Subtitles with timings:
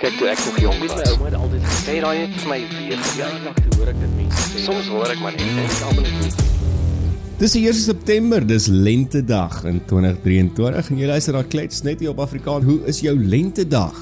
[0.00, 0.92] Kyk toe ek nog jonk was.
[0.96, 4.44] My ouma het altyd gesê raai het vir my weer toe hoor ek dit mense
[4.48, 4.62] sê.
[4.64, 6.38] Soms hoor ek maar net en ek almal net
[7.40, 12.12] Dis die 1 September, dis lentedag in 2023 en jy luister na Klets net hier
[12.14, 12.64] op Afrikaans.
[12.68, 13.96] Hoe is jou lentedag?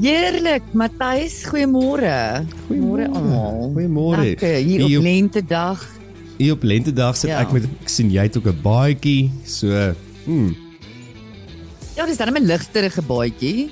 [0.00, 2.14] Heerlik, Matthys, goeiemôre.
[2.68, 3.70] Goeiemôre almal.
[3.74, 4.24] Goeiemôre.
[4.32, 5.86] Lekker, hier Hier op op- lentedag.
[6.38, 7.40] Hier op lentedag sit Ja.
[7.42, 9.94] ek met ek sien jy het ook 'n baadjie, so
[10.26, 10.50] hm,
[11.96, 13.70] Ja, dis dan 'n ligterige baadjie.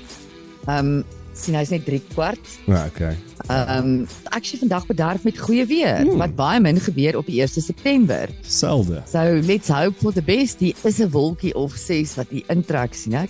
[0.67, 1.03] Ehm um,
[1.39, 2.39] sien hy's net 3 kwart.
[2.67, 3.15] ja, okay.
[3.47, 6.17] Ehm um, actually vandag bederf met goeie weer Hmm.
[6.17, 8.29] wat baie min gebeur op die 1 September.
[8.41, 9.01] Selde.
[9.07, 10.59] So let's hope for the best.
[10.59, 13.29] Die is 'n wolkie of 6 wat hier intrek sien ek.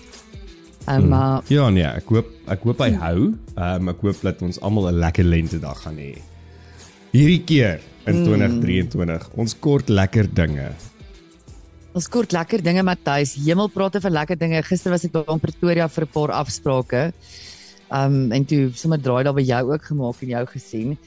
[0.88, 1.10] Ehm um, Hmm.
[1.10, 3.34] maar Ja nee, ek hoop ek hoop hy hou.
[3.56, 6.18] Ehm um, ek hoop dat ons almal 'n lekker lentedag gaan hê.
[7.12, 9.30] Hierdie keer in 2023.
[9.36, 10.72] Ons kort lekker dinge.
[11.98, 13.36] Ons kort lekker dinge Matthys.
[13.40, 14.62] Hemel praat oor lekker dinge.
[14.68, 17.14] Gister was ek by Pretoria vir 'n paar afsprake.
[17.92, 20.98] Um en toe sommer draai daar by jou ook gemaak en jou gesien.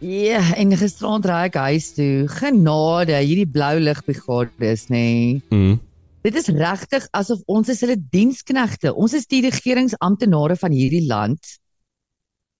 [0.00, 2.26] Ja, en gisteraand ry ek huis toe.
[2.26, 4.96] Genade, hierdie blou ligbrigades nê.
[4.96, 5.42] Nee.
[5.50, 5.80] Mm.
[6.22, 8.94] Dit is regtig asof ons is hulle diensknegte.
[8.94, 11.40] Ons is die regeringsamptenare van hierdie land.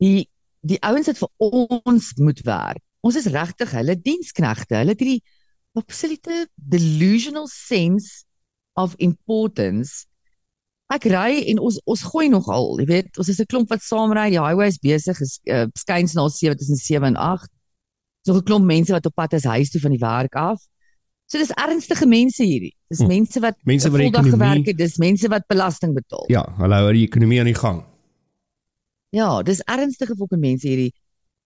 [0.01, 0.29] Die
[0.61, 2.83] die ouens wat vir ons moet werk.
[3.01, 4.77] Ons is regtig hulle diensknegte.
[4.77, 5.23] Hulle het hierdie
[5.75, 8.25] absolute delusional sense
[8.77, 10.07] of importance.
[10.91, 14.13] Ek ry en ons ons gooi nogal, jy weet, ons is 'n klomp wat saam
[14.13, 17.49] ry, die highway is besig, is uh, skuins na 7 tussen 7 en 8.
[18.27, 20.59] So 'n klomp mense wat op pad is huis toe van die werk af.
[21.31, 22.75] So dis ernstige mense hierdie.
[22.91, 23.07] Dis Hm.
[23.07, 26.25] mense wat Mense wat die voldag ekonomie- gewerk het, dis mense wat belasting betaal.
[26.29, 27.85] Ja, hulle hou die ekonomie aan die gang.
[29.13, 30.93] Ja, dis ernstige fucking mense hierdie.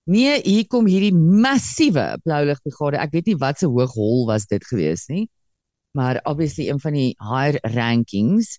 [0.07, 2.99] Nee, hier kom hierdie massiewe blou ligbrigade.
[3.01, 5.29] Ek weet nie wat se hoog hol was dit gewees nie.
[5.97, 8.59] Maar obviously een van die higher rankings.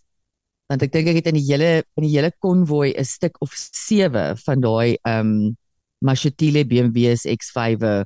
[0.71, 3.53] Want ek dink ek het in die hele in die hele konvoi 'n stuk of
[3.53, 5.57] 7 van daai ehm um,
[6.01, 8.05] Mashatile BMW's X5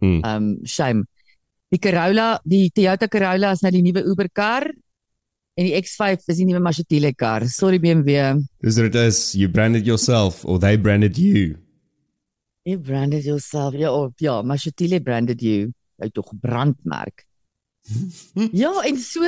[0.00, 0.20] Hmm.
[0.24, 1.04] ehm um, shame.
[1.70, 4.64] Die Corolla, die Toyota Corolla is nou die nuwe Uber kar
[5.54, 7.44] en die X5 is die nuwe Mashatile kar.
[7.48, 8.40] Sorry BMW.
[8.64, 11.58] Dis dit is you branded yourself or they branded you.
[12.70, 13.74] You branded yourself.
[13.74, 15.72] Ja, oh, ja, Mashatile branded you.
[15.98, 17.24] Uit tog brandmerk.
[18.62, 19.26] ja, en so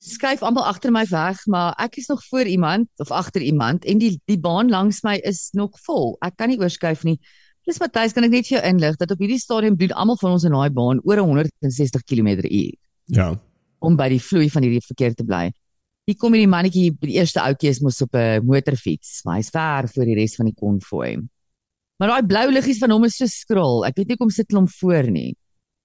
[0.00, 4.00] skuif almal agter my weg, maar ek is nog voor iemand of agter iemand en
[4.00, 6.16] die die baan langs my is nog vol.
[6.24, 7.18] Ek kan nie oorskuif nie.
[7.62, 10.34] Plus Matthys, kan ek net vir jou inlig dat op hierdie stadium doen almal van
[10.34, 12.72] ons in daai baan oor 160 km/h
[13.12, 13.34] Ja.
[13.80, 15.50] om by die vloei van hierdie verkeer te bly.
[16.08, 19.88] Hier kom hierdie mannetjie, die eerste ouetjie is mos op 'n motorfiets, maar hy's ver
[19.88, 21.20] voor die res van die konvoi.
[22.00, 23.84] Maar daai blou liggies van hom is so skrol.
[23.84, 25.34] Ek weet nie hoekom sit hulle hom voor nie.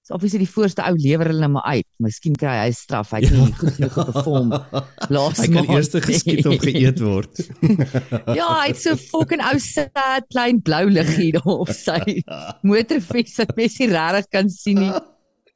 [0.06, 1.88] So obviously die voorste ou lewer hulle maar uit.
[2.06, 3.09] Miskien kry hy straf.
[3.12, 4.52] Hy het nie goed genoeg geperform
[5.16, 7.42] laas Hy kan maand eers geskiet of geëet word.
[8.38, 12.22] Ja, hy het so fucking ou sad klein blou liggie daar op sy
[12.70, 14.94] motorfiets wat mens nie regtig kan sien nie.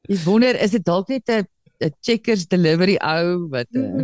[0.10, 1.46] Ek wonder is dit dalk net 'n
[1.80, 4.04] 'n checkers delivery ou wat uh,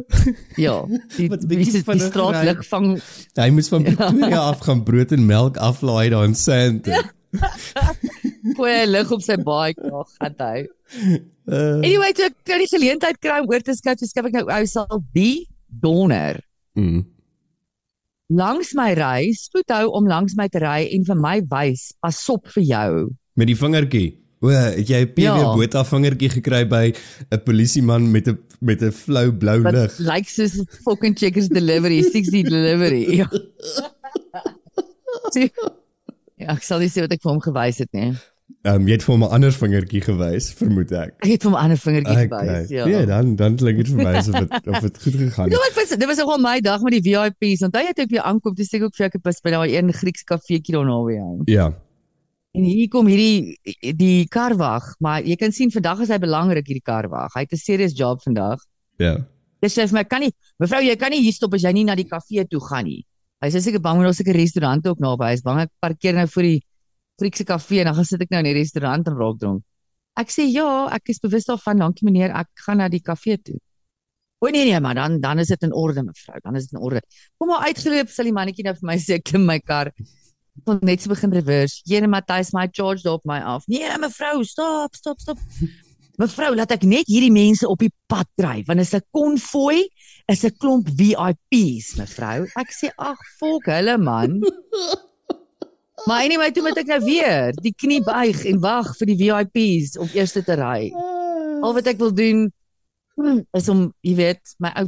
[0.56, 0.76] ja,
[1.18, 2.68] die Wat die, die, die vinnig straatlig ry.
[2.70, 2.88] vang
[3.36, 7.12] Hy moes van Pretoria af gaan brood en melk aflaai daar in Sandton.
[8.58, 10.64] goeie lig op sy baie krag gaan hy.
[11.46, 14.46] Uh, Anyway, toe ek nou die geleentheid kry om oor te so skryf ek nou
[14.48, 16.40] ou sal die donder
[16.80, 17.04] mm.
[18.32, 22.48] langs my ry, spoed hou om langs my te ry en vir my wys, pasop
[22.56, 22.92] vir jou.
[23.36, 24.08] Met die vingertjie.
[24.42, 25.54] O, het jy 'n PW Ja.
[25.56, 26.94] Botha vingertjie gekry by
[27.32, 29.98] 'n polisieman met 'n met 'n flou blou Wat lig?
[30.00, 33.06] lyk soos fucking checkers delivery, 60 delivery.
[33.20, 33.28] Ja.
[36.38, 38.12] Ja, ek sal nie sê wat ek vir hom gewys het nie.
[38.66, 41.14] Ehm um, jy het vir hom 'n ander vingertjie gewys, vermoed ek.
[41.24, 42.86] Ek het vir hom 'n ander vingertjie gewys, ja.
[42.86, 45.70] Nee, dan dan klink dit vir my asof dit of dit goed gegaan Ja, het.
[45.72, 47.62] ek was dit was nogal my dag met die VIP's.
[47.64, 49.50] Onthou jy toe ek weer aankom, toe sê ek ook vir jou ek was by
[49.52, 51.42] daai een Grieks kafeetjie daar naby jou.
[51.46, 51.74] Ja.
[52.56, 53.58] En hier kom hierdie
[54.00, 57.34] die karwag, maar jy kan sien vandag is hy belangrik hierdie karwag.
[57.36, 58.60] Hy het 'n serious job vandag.
[58.98, 59.18] Ja.
[59.62, 61.84] Dis sê vir my kan nie mevrou jy kan nie hier stop as jy nie
[61.84, 63.04] na die kafee toe gaan nie.
[63.42, 65.32] Hy sê seker bang want daar's seker restaurante ook naby.
[65.34, 66.62] Hy's bang ek parkeer nou voor die
[67.20, 69.64] Griekse kafee en dan gaan sit ek nou in die restaurant en raak dronk.
[70.20, 71.80] Ek sê ja, ek is bewus daarvan.
[71.80, 73.60] Dankie meneer, ek gaan na die kafee toe.
[74.44, 76.40] O nee nee, maar dan dan is dit in orde mevrou.
[76.44, 77.02] Dan is dit in orde.
[77.38, 79.92] Kom maar uitgeloop sal die mannetjie nou vir my sê klim my kar.
[80.64, 81.82] Kon net so begin reverse.
[81.90, 83.66] Jene Matthys my charge op my af.
[83.68, 85.38] Nee mevrou, stop, stop, stop.
[86.22, 89.84] Mevrou, laat ek net hierdie mense op die pad kry want is 'n konvoi,
[90.32, 92.48] is 'n klomp VIP's, mevrou.
[92.56, 94.40] Ek sê ag, fok hulle man.
[96.06, 99.96] Maar anyway, toe moet ek nou weer die knie buig en wag vir die VIP's
[99.98, 100.92] om eers te ry.
[101.66, 102.44] Al wat ek wil doen
[103.18, 104.86] hmm, is om, jy weet, my ou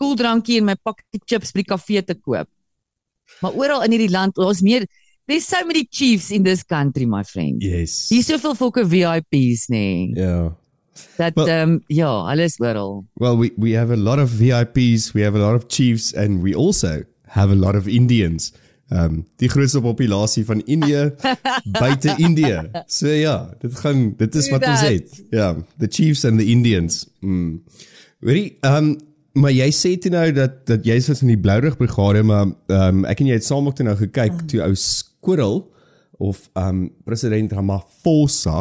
[0.00, 2.48] koeldrankie en my pakkie chips by die kafee te koop.
[3.40, 4.86] Maar oral in hierdie land, ons meer
[5.26, 7.62] there's so many chiefs in this country, my friend.
[7.62, 8.08] Yes.
[8.08, 9.76] Hier's soveel fokke VIPs nê.
[9.76, 10.10] Nee.
[10.14, 10.56] Ja.
[11.16, 13.04] Dat Wel- ehm um, ja, alles oral.
[13.14, 16.42] Well, we we have a lot of VIPs, we have a lot of chiefs and
[16.42, 18.52] we also have a lot of Indians.
[18.90, 21.10] Um die grootste populasie van Indië
[21.78, 22.70] buite Indië.
[22.86, 24.90] So ja, dit gaan dit is True wat ons that.
[24.90, 25.22] het.
[25.30, 27.06] Ja, the chiefs and the Indians.
[27.20, 27.62] Mm.
[28.18, 28.96] Weet jy, um
[29.38, 33.04] maar jy sê toe nou dat dat jy was in die Blourig brigade, maar um
[33.08, 35.62] ek en jy het saam ook toe nou gekyk toe ou Squirrel
[36.20, 38.58] of um president Ramaphosa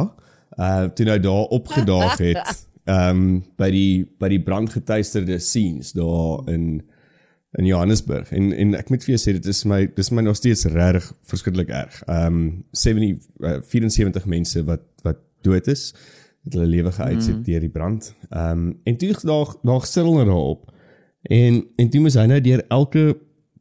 [0.60, 6.82] uh toe nou daar opgedaag het um by die by die brandgetuisterde scenes daar in
[7.58, 8.30] in Johannesburg.
[8.36, 11.10] En en ek moet vir jou sê dit is my dis my nog steeds regtig
[11.32, 11.98] verskriklik erg.
[12.06, 15.90] Um 70 uh, 74 mense wat wat dood is
[16.50, 17.44] wat hulle lewe geuit het mm.
[17.46, 18.10] deur die brand.
[18.30, 20.72] Um en toe daar daar stil hulle daarop.
[21.30, 23.18] En en toe moes hy nou deur elke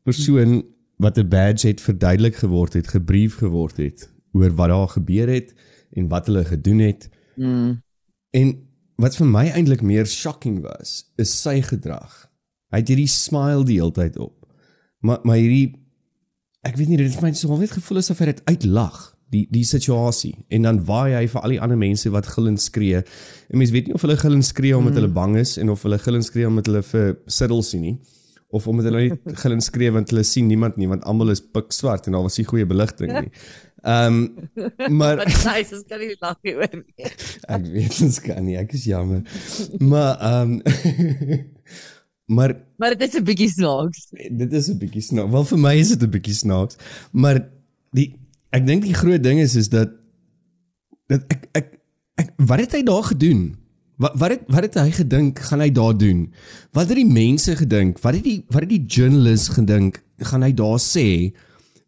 [0.09, 0.63] persoon
[0.97, 5.55] wat 'n badge het verduidelik geword het, gebrief geword het oor wat daar gebeur het
[5.93, 7.09] en wat hulle gedoen het.
[7.37, 7.83] Mm.
[8.31, 8.57] En
[8.97, 12.31] wat vir my eintlik meer shocking was, is sy gedrag.
[12.71, 14.47] Hy het hierdie smile die hele tyd op.
[15.01, 15.77] Maar maar hierdie
[16.63, 19.47] ek weet nie dit het vir my so net gevoel asof hy dit uitlag die
[19.51, 23.03] die situasie en dan waai hy vir al die ander mense wat gil en skree.
[23.49, 25.01] En mense weet nie of hulle gil en skree omdat mm.
[25.01, 27.99] hulle bang is en of hulle gil en skree omdat hulle vir Siddle sien nie
[28.49, 31.45] of omdat hulle net gil en skree want hulle sien niemand nie want almal is
[31.45, 33.33] pik swart en daar was nie goeie beligting nie.
[33.83, 34.17] Ehm
[34.57, 37.13] um, maar Wat nice, ons kan nie lag nie oor nie.
[37.55, 39.23] Ek weet ons kan nie, ek is jammer.
[39.79, 41.45] Maar ehm um,
[42.39, 44.09] maar Maar dit is 'n bietjie snaaks.
[44.13, 45.33] dit is 'n bietjie snaaks.
[45.33, 46.77] Wel vir my is dit 'n bietjie snaaks,
[47.13, 47.45] maar
[47.93, 48.18] die
[48.53, 49.91] ek dink die groot ding is is dat
[51.09, 51.69] dat ek ek,
[52.21, 53.57] ek wat het hy daar gedoen?
[53.99, 56.29] Wat wat het wat het hy gedink gaan hy daar doen?
[56.73, 57.99] Wat het die mense gedink?
[58.05, 61.35] Wat het die wat het die journalist gedink gaan hy daar sê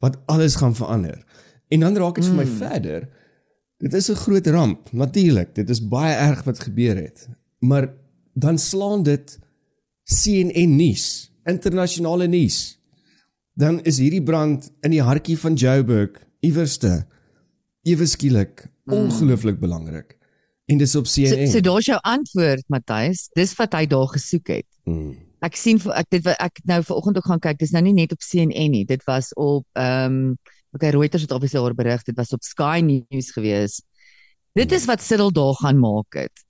[0.01, 1.21] wat alles gaan verander?
[1.71, 2.57] En dan raak dit vir my Mm.
[2.57, 3.09] verder.
[3.79, 5.55] Dit is 'n groot ramp, natuurlik.
[5.55, 7.29] Dit is baie erg wat gebeur het.
[7.61, 7.89] Maar
[8.35, 9.39] dan slaan dit
[10.05, 12.79] CNN nuus, internasionale nuus.
[13.55, 16.11] Dan is hierdie brand in die hartjie van Joburg
[16.47, 17.07] iewerste
[17.89, 20.17] ewe skielik ongelooflik belangrik.
[20.71, 21.49] En dis op So, CNN.
[21.51, 23.29] so daar's jou antwoord, Matthys.
[23.35, 24.67] Dis wat hy daar gesoek het.
[24.87, 25.17] Mm.
[25.43, 27.59] Ek sien ek dit wat ek nou vanoggend ook gaan kyk.
[27.59, 28.85] Dis nou nie net op CNN nie.
[28.87, 30.39] Dit was op ehm um,
[30.73, 32.05] okay Reuters het obviously oor berig.
[32.07, 33.81] Dit was op Sky News gewees.
[34.55, 36.45] Dit is wat Siddel daar gaan maak het.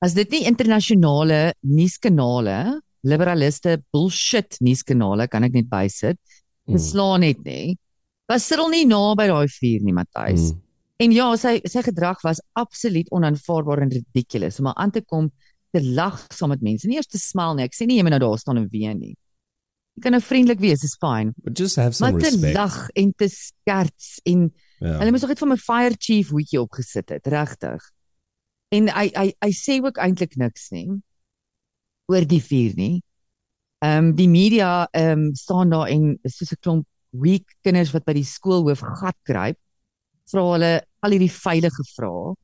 [0.00, 6.20] As dit nie internasionale nuuskanale, liberaliste bullshit nuuskanale kan ek net bysit.
[6.66, 7.76] Beslaan net nê.
[8.28, 10.50] Was Siddel nie naby daai vuur nie, Matthys.
[10.52, 10.62] Mm.
[11.04, 15.28] En ja, sy sy gedrag was absoluut onaanvaarbaar en ridiculous om aan te kom
[15.74, 16.88] te lag saam met mense.
[16.88, 17.64] Nie eers te smil nie.
[17.68, 19.14] Ek sê nie jy moet nou daar staan en ween nie.
[19.96, 21.32] Jy kan nou vriendelik wees, is fine.
[21.44, 22.54] But just have some Maar te respect.
[22.56, 24.50] lag en te skerts en
[24.80, 24.98] Ja.
[24.98, 27.80] hulle moes nog net van my fire chief hoedjie opgesit het, regtig.
[28.72, 30.88] En hy hy hy sê ook eintlik niks nie
[32.12, 33.02] oor die vuur nie.
[33.84, 36.86] Ehm um, die media ehm um, staan daar en soos 'n klomp
[37.22, 39.58] weak kinders wat by die skoolhoof gat kruip.
[40.30, 40.72] Vra hulle
[41.04, 42.34] al hierdie veilige vrae.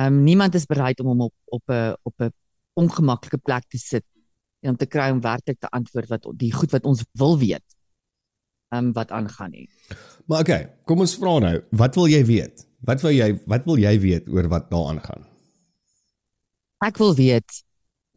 [0.00, 2.32] Ehm um, niemand is bereid om hom op op 'n op 'n
[2.74, 4.04] ongemaklike plek te sit
[4.62, 7.64] en om te kry om werklik te antwoord wat die goed wat ons wil weet.
[8.72, 9.68] Ehm um, wat aangaan nie.
[10.26, 12.66] Maar okay, kom ons vra nou, wat wil jy weet?
[12.80, 15.26] Wat wil jy wat wil jy weet oor wat daar aangaan?
[16.82, 17.62] Ek wil weet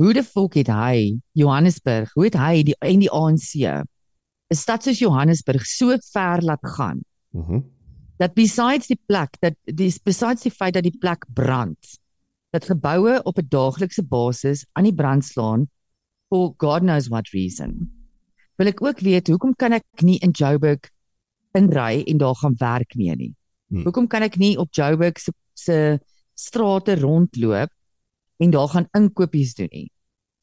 [0.01, 3.51] hoe die volk het hy Johannesburg, hoe het hy die en die ANC
[4.51, 7.53] 'n stad soos Johannesburg so ver laat gaan Mhm.
[7.53, 7.75] Mm
[8.17, 11.97] dat besides die plek dat dis besides die feit dat die plek brand
[12.55, 15.67] dat geboue op 'n daaglikse basis aan die brand slaan
[16.29, 17.91] for god knows what reason.
[18.55, 20.89] Wil ek ook weet hoekom kan ek nie in Joburg
[21.51, 23.35] inry en daar gaan werk nie nie.
[23.67, 23.83] Hmm.
[23.83, 25.99] Hoekom kan ek nie op Joburg se se
[26.33, 27.69] strate rondloop
[28.37, 29.91] en daar gaan inkopies doen nie?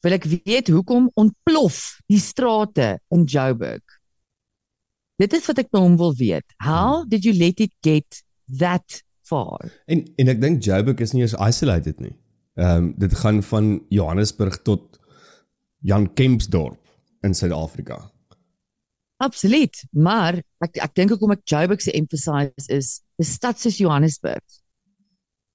[0.03, 1.79] Wil ek weet hoekom ontplof
[2.11, 3.83] die strate in Joburg?
[5.21, 6.45] Dit is wat ek by hom wil weet.
[6.63, 8.23] How did you let it get
[8.59, 9.71] that far?
[9.87, 12.15] En en ek dink Joburg is nie eens isolated nie.
[12.59, 14.99] Ehm um, dit gaan van Johannesburg tot
[15.79, 16.81] Jan Kempsdorp
[17.23, 18.01] in Suid-Afrika.
[19.23, 24.43] Absoluut, maar ek ek dink hoekom ek Joburg se emphasize is 'n stad soos Johannesburg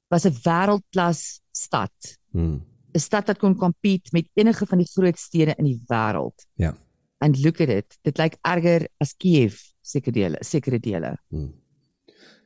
[0.09, 1.93] was 'n wêreldklas stad.
[2.33, 2.65] Hmm.
[2.95, 6.47] 'n Stad wat kon compete met enige van die groot stede in die wêreld.
[6.57, 6.75] Ja.
[7.21, 7.99] And look at it.
[8.03, 11.17] Dit lyk erger as Kiev sekere dele, sekere dele.
[11.31, 11.53] Hmm.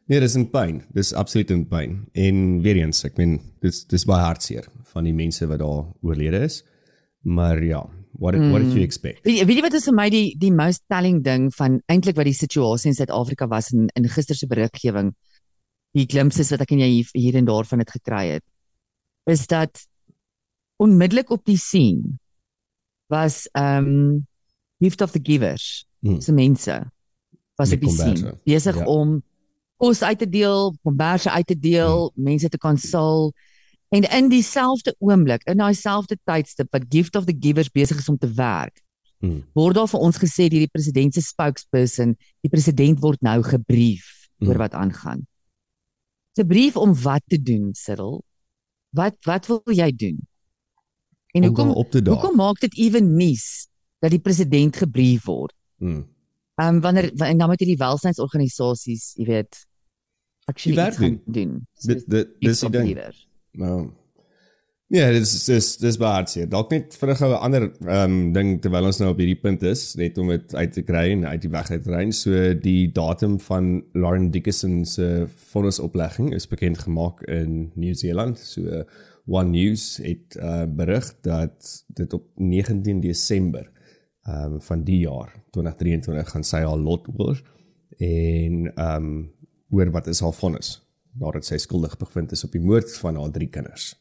[0.08, 0.82] Nee, dis in pyn.
[0.92, 2.08] Dis absoluut in pyn.
[2.12, 6.40] En weer eens, ek meen dis dis baie hartseer van die mense wat daar oorlede
[6.44, 6.62] is.
[7.22, 8.84] Maar ja, What did, what did you Mm.
[8.84, 9.24] expect?
[9.24, 12.24] Weet weet jy wat is vir my die die most telling ding van eintlik wat
[12.26, 15.14] die situasie in Suid-Afrika was in in gister se beriggewing
[15.94, 18.42] die glimpses wat ek en jy hier, hier en daar van dit gekry het
[19.26, 19.86] is dat
[20.82, 22.18] onmiddellik op die scene
[23.12, 24.26] was um
[24.82, 26.20] gift of the givers Hmm.
[26.20, 26.74] se mense
[27.54, 28.40] was Die op die scene komberse.
[28.44, 28.86] besig Ja.
[28.90, 29.22] om
[29.78, 33.32] kos uit te deel, komberse uit te deel, mense te konsol
[33.94, 38.08] en in dieselfde oomblik, in daai selfde tydstip wat gift of the givers besig is
[38.08, 38.80] om te werk
[39.22, 39.44] Hmm.
[39.54, 44.08] word daar vir ons gesê deur die president se spokesperson, die president word nou gebrief
[44.40, 44.48] Mm.
[44.48, 45.26] oor wat aangaan.
[46.38, 48.24] 'n Brief om wat te doen, Cyril?
[48.90, 50.18] Wat wat wil jy doen?
[51.32, 52.14] En Om hoekom op te daag.
[52.14, 55.54] hoekom maak dit ewen nuus dat die president gebrief word?
[55.80, 56.04] Hmm.
[56.60, 59.64] Ehm um, wanneer en dan moet hierdie welsynsorganisasies, jy weet,
[60.44, 61.58] actually werk iets gaan doen.
[61.80, 63.14] Dit dit dis die ding.
[63.52, 63.90] Nou.
[64.92, 66.46] Ja, dis dis dis baie.
[66.52, 69.94] Dalk net vinnig 'n ander ehm um, ding terwyl ons nou op hierdie punt is,
[69.96, 72.10] net om dit uit te kry en uit die weg uit te ry.
[72.10, 78.38] So die datum van Lauren Dickinson se vonnisoplegging is bekend gemaak in Nieu-Seeland.
[78.38, 78.84] So
[79.26, 83.68] One News het uh, berig dat dit op 19 Desember
[84.26, 87.38] um, van die jaar 2023 gaan sy haar lot hoor
[87.98, 89.32] en ehm um,
[89.72, 90.74] hoor wat is haar vonnis
[91.16, 93.94] nadat sy skuldig bevind is op die moord van haar drie kinders.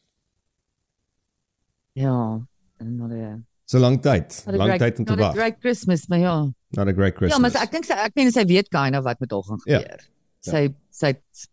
[1.92, 2.40] Ja,
[2.80, 5.34] en not a So lank tyd, lank tyd om te not a wag.
[5.36, 6.34] great Christmas, maar ja.
[6.76, 7.36] Not a great Christmas.
[7.36, 9.60] Ja, maar ek dink sy ek meen sy weet kind of wat met haar gaan
[9.64, 9.78] Ja.
[9.80, 10.00] gebeur.
[10.44, 11.48] Sy sy het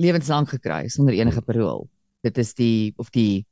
[0.00, 1.20] lewenslank gekry sonder Hmm.
[1.26, 1.88] enige parol.
[2.22, 3.46] Dit is die of die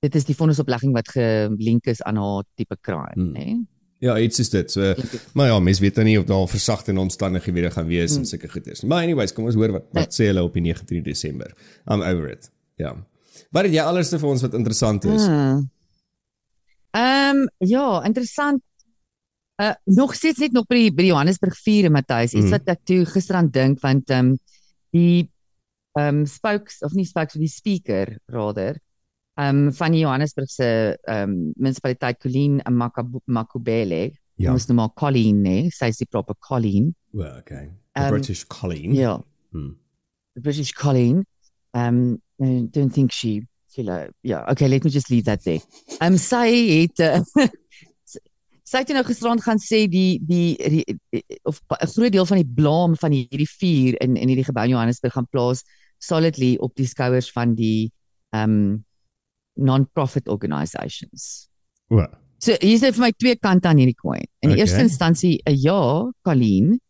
[0.00, 3.32] dit is die vonnisoplegging wat gelink is aan haar tipe crime, Hmm.
[3.34, 3.58] né?
[4.00, 4.70] Ja, iets is dit.
[4.72, 4.94] So
[5.34, 8.66] maar ja, mens weet dan nie of daar versagtende omstandighede gaan wees en sulke goed
[8.66, 8.80] is.
[8.82, 11.52] Maar anyways, kom ons hoor wat wat sê hulle op die 19 Desember.
[11.86, 12.50] I'm over it.
[12.76, 12.94] Ja.
[13.50, 15.26] Wat het jy alles vir ons wat interessant is?
[15.26, 15.68] Hmm.
[16.96, 18.62] Ehm ja, interessant.
[19.60, 22.50] Uh nog steeds net nog by die by Johannesburg 4 Matthys, iets Mhm.
[22.56, 24.38] wat ek toe gisteraan dink want ehm um,
[24.90, 25.28] die
[25.98, 28.78] um, spokes of nie spokes die speaker rather
[29.40, 32.60] ehm um, van die Johannesburg se ehm um, munisipaliteit Colleen
[33.26, 34.10] Makubele.
[34.36, 34.52] Ja.
[34.52, 36.94] Ons noem haar Colleen, nee, sy is die proper Colleen.
[37.12, 37.70] Well, okay.
[37.94, 38.94] The Um, British Colleen.
[38.94, 39.22] Ja.
[39.52, 39.76] Hmm.
[40.34, 41.24] the British Colleen.
[41.74, 45.60] Um, I don't think she, she like, yeah, okay, let me just leave that there.
[46.00, 46.46] Um, sy
[46.86, 47.20] het, uh,
[48.70, 52.52] sy het nou gisterand gaan sê die, die, die of 'n groot deel van die
[52.54, 55.64] blame van hierdie vuur in in hierdie gebou in Johannesburg gaan plaas
[56.00, 57.90] solidly op die skouers van die
[58.36, 58.84] um
[59.60, 61.48] non-profit organisations.
[61.90, 62.04] O.
[62.40, 64.24] So hier's net vir my twee kante aan hierdie coin.
[64.40, 64.64] In die Okay.
[64.64, 66.80] eerste instansie 'n ja, Colleen.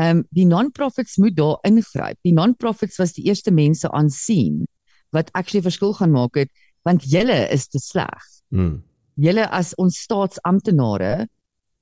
[0.00, 2.16] Ehm um, die non-profits moet daar ingryp.
[2.22, 4.66] Die non-profits was die eerste mense aansien
[5.10, 6.50] wat actually verskil gaan maak het
[6.84, 8.22] want julle is te sleg.
[8.50, 8.82] Hmm.
[9.16, 11.26] Julle as ons staatsamptenare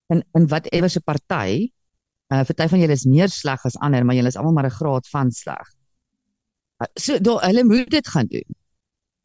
[0.09, 1.71] in in whatever se party,
[2.33, 4.79] uh party van julle is meer sleg as ander, maar julle is almal maar 'n
[4.81, 5.75] graad van sleg.
[7.00, 8.49] So daar hulle moet dit gaan doen.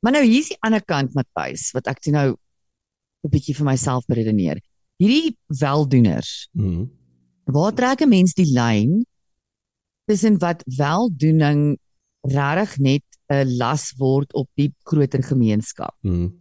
[0.02, 2.28] Maar nou hier's die ander kant Matthys wat ek toe nou
[3.24, 4.62] 'n bietjie vir myself beredeneer.
[4.98, 6.90] Hierdie weldoeners, Hmm.
[7.46, 9.06] waar trek 'n mens die lyn
[10.08, 11.78] tussen wat weldoening
[12.24, 15.96] regtig net 'n las word op die groter gemeenskap?
[16.02, 16.34] Hmm.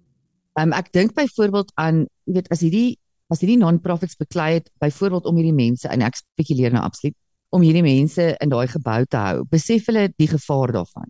[0.58, 2.98] Um, ek dink byvoorbeeld aan, jy weet, as hierdie
[3.30, 7.14] as hierdie non-profits beklei het byvoorbeeld om hierdie mense en ek spekuleer nou absoluut
[7.50, 9.42] om hierdie mense in daai gebou te hou.
[9.50, 11.08] Besef hulle die gevaar daarvan.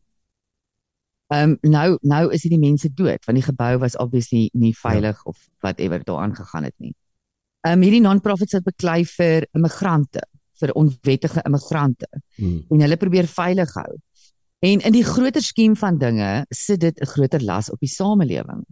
[1.30, 5.20] Ehm um, nou nou is hierdie mense dood want die gebou was obviously nie veilig
[5.20, 5.30] ja.
[5.30, 6.94] of whatever daar aangegaan het nie.
[7.62, 10.24] Ehm um, hierdie non-profits het beklei vir immigrante,
[10.60, 12.08] vir onwettige immigrante
[12.40, 12.64] Hmm.
[12.70, 13.98] en hulle probeer veilig hou.
[14.64, 18.64] En in die groter skiem van dinge sit dit 'n groter las op die samelewing.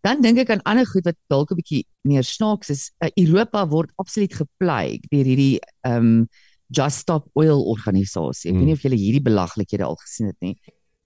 [0.00, 2.92] Dan dink ek aan ander goed wat dalk 'n bietjie meer snaaks is.
[3.00, 6.28] Uh, Europa word absoluut geplaag deur hierdie ehm um,
[6.70, 8.50] Just Stop Oil organisasie.
[8.50, 8.66] Ek weet Mm.
[8.66, 10.56] nie of julle hierdie belaglikhede al gesien het nie.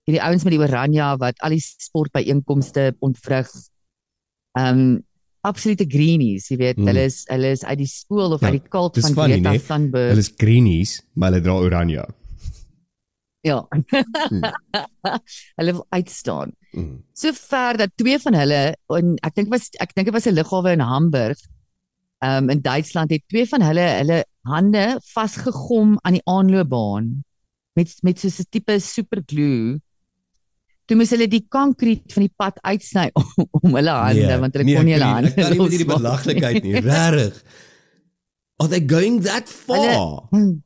[0.07, 3.49] Hierdie ouens met die oranje wat al die sportbyeenkomste ontvrug.
[4.59, 5.05] Ehm um,
[5.45, 6.87] absolute greenies, jy weet, Mm.
[6.87, 9.51] hulle is hulle is uit die skool of Ja, uit die dis van funny, Greta
[9.51, 9.59] nee?
[9.61, 10.09] Thunberg.
[10.11, 12.05] Hulle is greenies, maar hulle dra oranje.
[13.45, 13.59] Ja.
[15.59, 16.53] hulle wil uitstaan.
[16.73, 17.05] Hmm.
[17.13, 18.63] So ver dat twee van hulle
[18.99, 21.39] en ek dink was ek dink dit was 'n lughawe in Hamburg.
[22.25, 24.85] Um in Duitsland het twee van hulle hulle hande
[25.15, 27.09] vasgegom aan die aanloopbaan
[27.77, 29.81] met met so 'n tipe superglue.
[30.87, 33.25] Toe moes hulle die konkreet van die pad uitsny om,
[33.63, 35.89] om hulle hande want hulle kon nie hulle hande Nee, Ek kan nie met hierdie
[35.95, 37.43] belaglikheid nie, regtig.
[38.61, 40.29] Are they going that far?
[40.31, 40.61] Hulle-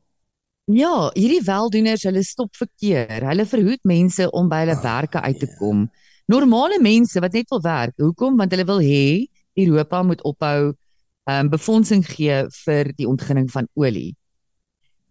[0.69, 3.23] Ja, hierdie weldoeners, hulle stop verkeer.
[3.25, 5.55] Hulle verhoed mense om by hulle Ah, werke uit te ja.
[5.57, 5.87] kom.
[6.29, 7.95] Normale mense wat net wil werk.
[7.97, 8.37] Hoekom?
[8.37, 9.25] Want hulle wil hê
[9.57, 10.75] Europa moet ophou
[11.29, 14.15] um, befondsing gee vir die ontginning van olie.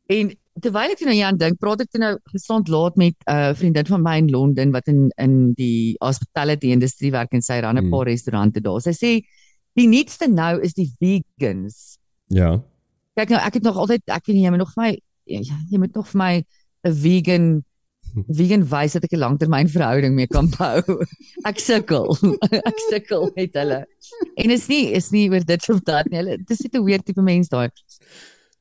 [0.08, 0.30] En
[0.62, 3.86] terwyl ek nou hier aan dink, praat ek nou gesond laat met 'n uh, vriendin
[3.86, 7.82] van my in Londen wat in in die hospitality industrie werk en sy ran 'n
[7.84, 7.90] Hmm.
[7.90, 8.80] paar restaurante daar.
[8.80, 9.10] Sy sê
[9.74, 11.98] die nuutste nou is die vegans.
[12.28, 12.62] Ja.
[13.14, 15.40] Kyk nou, ek het nog altyd ek weet nie jy moet nog vir my ja,
[15.70, 16.44] jy moet nog vir my
[16.84, 17.64] 'n vegan
[18.28, 20.80] vegan wys dat ek 'n langtermynverhouding mee kan bou.
[21.44, 22.08] Ek sukkel.
[22.70, 23.84] ek sukkel met hulle.
[24.36, 26.18] En is nie is nie oor dit of dat nie.
[26.18, 27.68] Hulle dis net 'n weird tipe mens daai.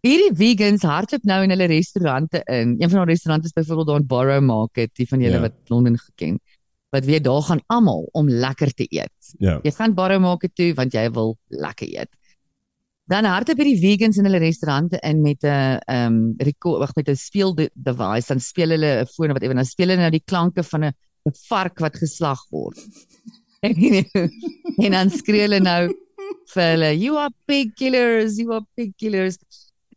[0.05, 2.75] Hierdie vegans hardloop nou in hulle restaurante in.
[2.79, 5.41] Een van hulle restaurante is byvoorbeeld daar in Borough Market, die van julle Ja.
[5.41, 6.39] wat Londen geken.
[6.91, 9.11] Wat weet daar gaan almal om lekker te eet.
[9.39, 9.59] Ja.
[9.63, 12.09] Jy gaan Borough Market toe want jy wil lekker eet.
[13.07, 17.07] Dan hardloop hierdie vegans in hulle restaurante in met 'n ehm um, record wag met
[17.09, 20.11] 'n speel de- device dan speel hulle 'n foon of whatever dan speel hulle nou
[20.11, 20.93] die klanke van 'n
[21.27, 22.77] 'n vark wat geslag word.
[24.83, 25.87] en dan skree hulle nou
[26.53, 29.37] vir hulle you are pig killers, you are pig killers.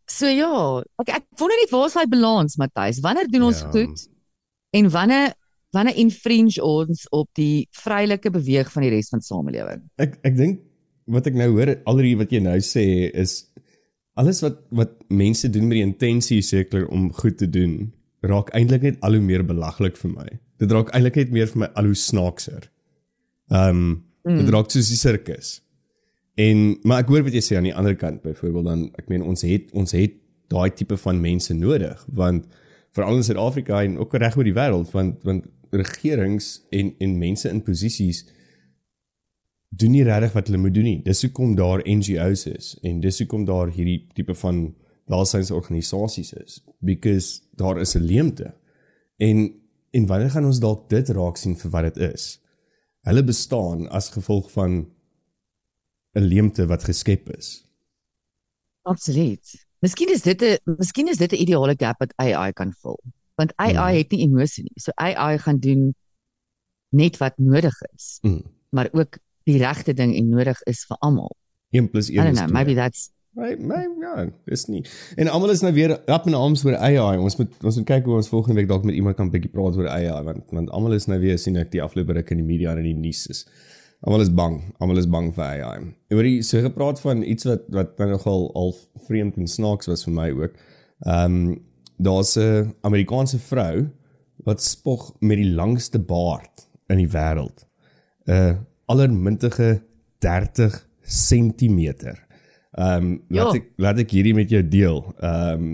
[0.07, 2.99] So ja, ek ek wonder net waar is daai balans Matthys?
[3.03, 3.71] Wanneer doen ons Ja.
[3.71, 4.07] goed
[4.73, 5.33] en wanneer
[5.71, 9.81] wanneer infringe ons op die vrylike beweeg van die res van die samelewing?
[9.97, 10.59] Ek ek dink
[11.11, 13.39] wat ek nou hoor al hierdie wat jy nou sê is
[14.19, 17.91] alles wat wat mense doen met die intensie seker om goed te doen
[18.27, 20.27] raak eintlik net al hoe meer belaglik vir my.
[20.61, 22.69] Dit raak eintlik net meer vir my al hoe snaakser.
[23.51, 23.83] Ehm um,
[24.27, 24.37] mm.
[24.37, 25.59] dit raak soos die sirkus.
[26.39, 29.25] En maar ek hoor wat jy sê aan die ander kant byvoorbeeld dan ek meen
[29.25, 30.19] ons het ons het
[30.51, 32.45] daai tipe van mense nodig want
[32.95, 37.49] veral in Suid-Afrika en ook reg oor die wêreld want want regerings en en mense
[37.49, 38.25] in posisies
[39.73, 41.01] doen nie regtig wat hulle moet doen nie.
[41.03, 44.75] Dis hoekom daar NGO's is en dis hoekom daar hierdie tipe van
[45.11, 48.53] welsynsorganisasies is because daar is 'n leemte.
[49.17, 49.53] En
[49.91, 52.39] en wanneer gaan ons dalk dit raak sien vir wat dit is?
[53.03, 54.87] Hulle bestaan as gevolg van
[56.15, 57.65] 'n leemte wat geskep is.
[58.83, 59.65] Absoluut.
[59.79, 62.99] Miskien is dit 'n miskien is dit 'n ideale gap wat AI kan vul.
[63.35, 63.97] Want AI Mhm.
[63.97, 64.79] het nie emosie nie.
[64.79, 65.95] So AI gaan doen
[66.89, 68.43] net wat nodig is, Mm.
[68.69, 71.35] maar ook die regte ding en nodig is vir almal.
[71.71, 72.53] 1 plus I 1 don't is know, 2.
[72.53, 74.81] maybe that's My my ja, dis nie.
[75.15, 77.15] En almal is nou weer up in arms oor AI.
[77.15, 79.77] Ons moet ons moet kyk hoe ons volgende week dalk met iemand kan bietjie praat
[79.79, 82.47] oor AI want want almal is nou weer sien ek die afgelope ruk in die
[82.49, 83.45] media en in die nuus is.
[84.03, 84.57] Almal is bang.
[84.83, 85.77] Almal is bang vir AI.
[85.79, 88.75] En oor die so gepraat van iets wat wat nou nogal al
[89.07, 90.59] vreemd en snaaks was vir my ook.
[91.07, 91.59] Ehm um,
[92.01, 93.87] daar's 'n Amerikaanse vrou
[94.43, 97.63] wat spog met die langste baard in die wêreld.
[98.27, 98.59] 'n
[98.91, 99.69] allermintige
[100.23, 101.79] 30 cm.
[102.71, 103.59] Ehm um, laat Ja.
[103.59, 105.01] ek laat ek hierdie met jou deel.
[105.19, 105.71] Ehm um,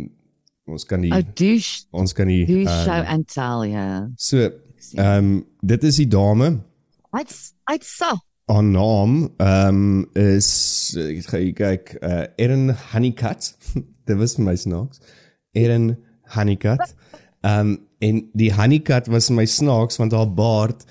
[0.67, 4.09] ons kan die oh douche ons kan die ehm, show and tell ja.
[4.19, 5.29] so ehm um,
[5.63, 6.49] dit is die dame
[7.15, 8.09] It's it's so.
[8.51, 10.49] haar naam ehm um, is
[10.99, 13.53] ek gaan kyk uh, Erin Honeycutt.
[14.07, 14.99] dit was my snaaks.
[15.53, 15.95] Erin
[16.35, 16.93] Honeycutt.
[17.47, 20.83] Ehm um, en die Honeycutt was my snaaks want haar baard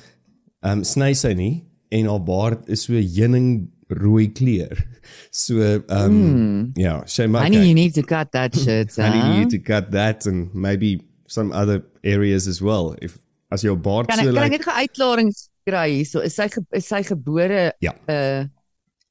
[0.65, 1.55] ehm um, sny sy nie
[1.90, 4.77] en haar baard is so heuning rooi kleur.
[5.31, 6.70] So ehm um, Mm.
[6.83, 8.96] ja, sy maak Honey, you need to cut that shit.
[8.99, 9.37] Need huh?
[9.38, 12.96] you to cut that and maybe some other areas as well.
[13.01, 13.14] If
[13.51, 15.31] as jou baard Kan so ek kan ek like net 'n uitklaring
[15.68, 16.25] kry hierso?
[16.27, 17.92] Is sy is sy gebore Ja.
[18.09, 18.46] uh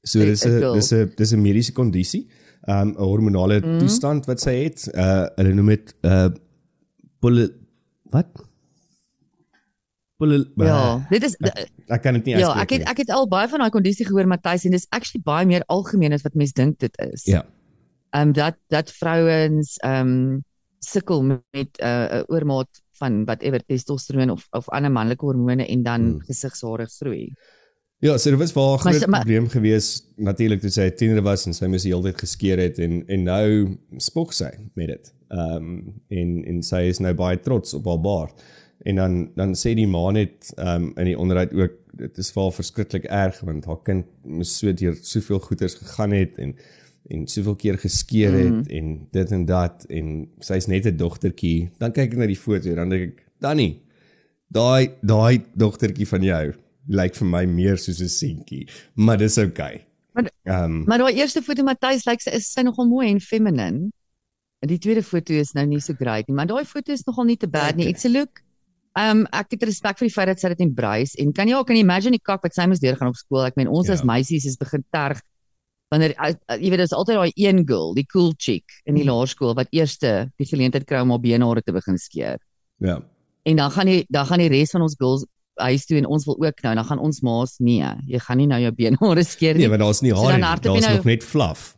[0.04, 2.26] so dis 'n dis 'n dis 'n mediese kondisie,
[2.68, 3.78] um 'n hormonale mm.
[3.80, 4.84] toestand wat sy het.
[4.94, 6.28] Uh hulle noem dit uh
[7.20, 7.48] poly
[8.12, 8.28] wat?
[10.18, 11.34] Poly ja, dit is
[11.92, 12.88] ek kan dit nie Ja, uitspreek ek het nie.
[12.92, 16.12] ek het al baie van daai kondisie gehoor Matthys en dis actually baie meer algemeen
[16.16, 17.24] as wat mense dink dit is.
[17.28, 17.42] Ja.
[18.14, 20.44] Ehm um, dat dat vrouens ehm um,
[20.80, 26.00] sukkel met 'n uh, oormaat van whatever testosteron of of ander manlike hormone en dan
[26.02, 26.20] Hmm.
[26.20, 27.32] gesigshare groei.
[27.98, 31.22] Ja, so dit was 'n Maar groot maar- probleem gewees natuurlik toe sy 'n tiener
[31.22, 34.86] was en sy moes die hele tyd geskeer het en en nou spog sy met
[34.88, 35.12] dit.
[35.28, 38.32] Ehm um, en en sy is nou baie trots op haar baard.
[38.84, 42.42] En dan dan sê die ma net um, in die onderhoud ook dit is vir
[42.42, 46.54] haar verskriklik erg want haar kind moes so deur soveel goeters gegaan het en
[47.08, 48.70] en soveel keer geskeer het mm.
[48.78, 51.70] en dit en dat en sy's net 'n dogtertjie.
[51.78, 53.80] Dan kyk ek na die foto dan dink ek, Danny,
[54.48, 56.54] daai daai dogtertjie van jou
[56.88, 59.84] lyk vir my meer soos 'n seentjie, maar dis oukei.
[60.14, 63.20] Maar- Ehm um, Maar daai eerste foto Matthys lyk sy is sy nogal mooi en
[63.20, 63.90] feminine.
[64.62, 67.24] En die tweede foto is nou nie so great nie, maar daai foto is nogal
[67.24, 67.84] nie te bad nie.
[67.86, 67.92] Okay.
[67.92, 68.42] It's a look.
[68.96, 71.66] Um ek het respek vir die feit dat sy dit embrace en kan jy ook
[71.68, 73.44] kan jy imagine die kak wat sy moes deurgaan op skool.
[73.44, 73.94] Ek meen ons Ja.
[73.94, 75.20] as meisies is begin terg
[75.92, 79.04] wanneer uh, uh, jy weet daar's altyd daai een girl, die cool chick in die
[79.04, 82.38] laerskool wat eerste die geleentheid kry om haar benehare te begin skeer.
[82.80, 83.00] ja.
[83.46, 85.22] En dan gaan die dan gaan die res van ons girls
[85.60, 88.46] huis toe en ons wil ook nou, dan gaan ons maas nee, jy gaan nie
[88.50, 89.60] nou jou beenhare skeer nie.
[89.62, 90.48] Nee, want daar's nie So hare dan nie.
[90.56, 91.76] jy Daar's nou- nog net fluff.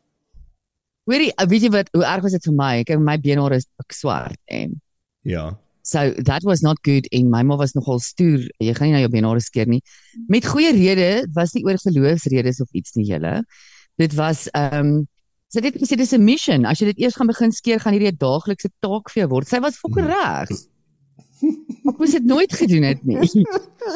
[1.09, 2.73] Hoorie, uh, weet jy wat hoe erg was dit vir my?
[2.85, 4.81] Kyk, my beenhare is swart en
[5.25, 5.59] Ja.
[5.89, 8.43] So that was not good en my ma was nogal stoer.
[8.61, 9.81] Jy gaan nie nou jou beenhare skeer nie.
[10.29, 13.39] Met goeie rede, was nie oor geloofsredes of iets nie julle.
[13.97, 14.99] Dit was ehm um,
[15.49, 16.67] sy het net gesê dis 'n mission.
[16.69, 19.49] As jy dit eers gaan begin skeer, gaan hierdie 'n daaglikse taak vir jou word.
[19.49, 20.53] Sy was fokker reg.
[21.89, 23.17] Ek moes dit nooit gedoen het nie.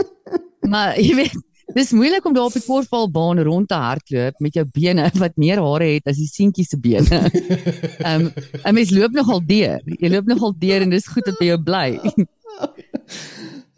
[0.73, 1.37] maar jy weet,
[1.75, 5.63] dis moeilik om daar op die korfbalbaan rond te hardloop met jou bene wat meer
[5.63, 7.23] hare het as die seentjie se bene.
[8.07, 8.33] Ehm um,
[8.65, 9.81] 'n mens loop nogal deur.
[9.85, 11.89] Jy loop nogal deur en dis goed dat jy bly.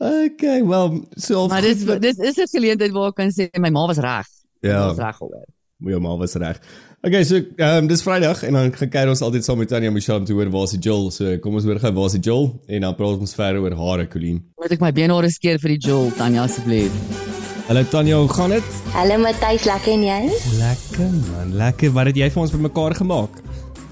[0.04, 3.86] Okay, well, so Maar dis dis is 'n geleentheid waar ek kan sê my ma
[3.86, 4.26] was reg.
[4.60, 4.88] Ja.
[4.88, 5.46] was reg oor.
[5.78, 6.60] Jou ma was reg.
[7.00, 9.90] Okay, so ehm um, dis Vrydag en dan gaan kyk ons altyd saam met Tanya
[9.90, 11.10] Michelle om te hoor waar is die Joel.
[11.10, 13.76] So kom ons hoor gou waar is die Joel en dan praat ons verder oor
[13.76, 14.40] hare, Colleen.
[14.56, 17.33] Moet ek my beenhare skeer vir die Joel Tanya asseblief.
[17.68, 18.64] Hallo Tanya, hoe gaan dit?
[18.92, 20.20] Hallo Matthys, lekker en jy?
[20.58, 21.92] Lekker man, lekker.
[21.96, 23.40] Wat het jy vir ons bymekaar gemaak?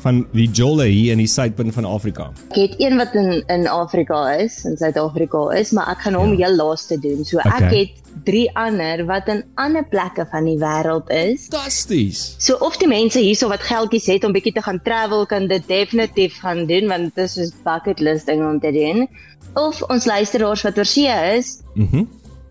[0.03, 2.27] Van die Jolle hier in die suidpunt van Afrika.
[2.51, 6.35] Ek het een wat in in Afrika is, in Suid-Afrika is, maar ek gaan hom
[6.37, 6.47] Ja.
[6.47, 7.25] heel laaste doen.
[7.25, 7.53] So Okay.
[7.63, 11.47] ek het drie ander wat in ander plekke van die wêreld is.
[11.49, 12.35] Fantasties.
[12.39, 15.63] So of die mense hierso wat geldjies het om bietjie te gaan travel kan dit
[15.69, 19.07] definitief gaan doen want dit is soos bucket list ding om te doen.
[19.55, 21.09] Of ons luisteraars wat oor see
[21.39, 22.05] is, Mhm.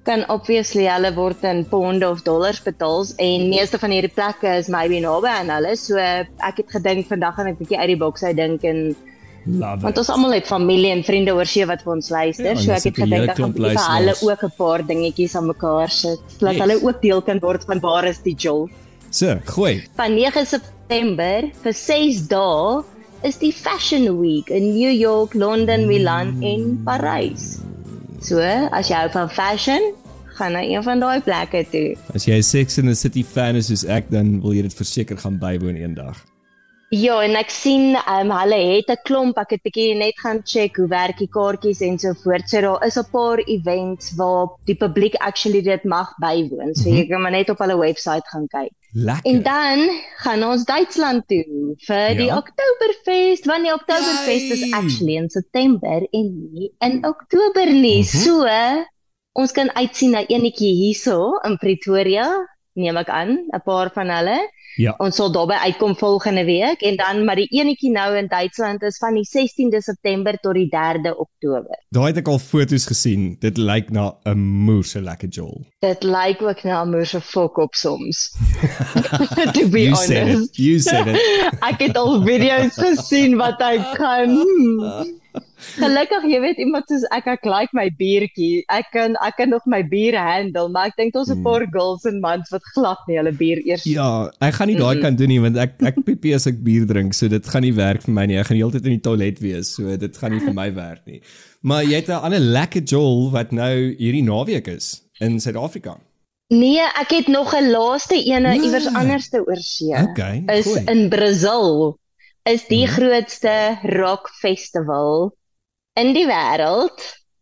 [0.04, 4.68] Kan obviously hulle word in ponde of dollars betaal en meeste van hierdie plekke is
[4.68, 5.76] maybe naby aan hulle.
[5.78, 8.96] So ek het gedink vandag gaan ek bietjie uit die boks uit dink en
[9.46, 9.98] Love Want it.
[10.04, 12.84] ons almal het familie en vriende oor see wat vir ons luister, Ja, so ek
[12.84, 16.62] het 'n gedink bietjie vir hulle ook 'n paar dingetjies aan mekaar sit, sodat Yes.
[16.62, 18.70] hulle ook deel kan word van waar is die jol.
[19.10, 19.82] So, gooi.
[19.98, 22.84] Van 9 September vir 6 dae
[23.24, 27.60] is die Fashion Week in New York, Londen, Milan en Parys.
[28.22, 28.38] So,
[28.72, 29.94] as jy hou van fashion,
[30.38, 31.96] gaan na een van daai plekke toe.
[32.14, 34.74] As jy 'n Sex in the City fan is soos ek, dan wil jy dit
[34.74, 36.22] verseker gaan bywoon eendag.
[36.92, 40.76] Ja, en ek sien um, hulle het 'n klomp, ek het bietjie net gaan check
[40.76, 42.50] hoe werk die kaartjies en so voort.
[42.50, 46.76] So daar is 'n paar events waar die publiek actually dit mag bywoon.
[46.76, 48.81] So jy kan maar net op hulle webwerf gaan kyk.
[48.94, 49.32] Lekker.
[49.32, 51.44] En dan gaan ons Duitsland toe
[51.88, 52.14] vir Ja.
[52.14, 54.72] die Oktoberfest, want die Oktoberfest is Yay!
[54.72, 58.02] actually in September en nie in Oktober nie.
[58.04, 58.04] Mhm.
[58.04, 58.48] So
[59.34, 62.28] ons kan uitsien na enetjie hierso in Pretoria,
[62.74, 64.40] neem ek aan, 'n paar van hulle.
[64.80, 64.94] Ja.
[65.04, 68.98] Ons sal daarby uitkom volgende week en dan maar die enetjie nou in Duitsland is
[68.98, 71.76] van die 16de September tot die 3de Oktober.
[71.90, 73.36] Daai het ek al foto's gesien.
[73.40, 75.66] Dit lyk na 'n moerse lekker jol.
[75.80, 78.32] Dit lyk ook na 'n moerse fok op soms.
[79.54, 80.50] to be You said honest.
[80.50, 80.58] it.
[80.58, 81.20] You said it.
[81.72, 84.30] ek het al video's gesien wat hy kan.
[85.78, 88.64] Gelukkig, jy weet iemand soos ek, ek like my biertjie.
[88.70, 92.06] Ek kan ek kan nog my bier handle, maar ek dink daar's 'n paar girls
[92.06, 95.02] en mans wat glad nie hulle bier eers Ja, ek gaan nie daai Mhm.
[95.02, 97.72] kan doen nie want ek ek piepie as ek bier drink, so dit gaan nie
[97.76, 98.38] werk vir my nie.
[98.38, 101.22] Ek gaan heeltyd in die toilet wees, so dit gaan nie vir my werk nie.
[101.64, 105.98] Maar jy het 'n ander lekker jol wat nou hierdie naweek is in Suid-Afrika.
[106.50, 108.62] Nee, ek het nog 'n laaste ene Ja.
[108.62, 109.94] iewers anderste oor see.
[109.96, 110.84] Okay, Is goeie.
[110.90, 111.98] in Brazil.
[112.44, 112.92] Is die Mhm.
[112.94, 115.36] grootste rock festival
[115.94, 117.00] in die wêreld.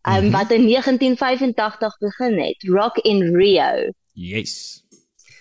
[0.08, 0.32] Um, Mhm.
[0.32, 2.64] wat in 1985 begin het.
[2.68, 3.92] Rock in Rio.
[4.14, 4.84] Yes.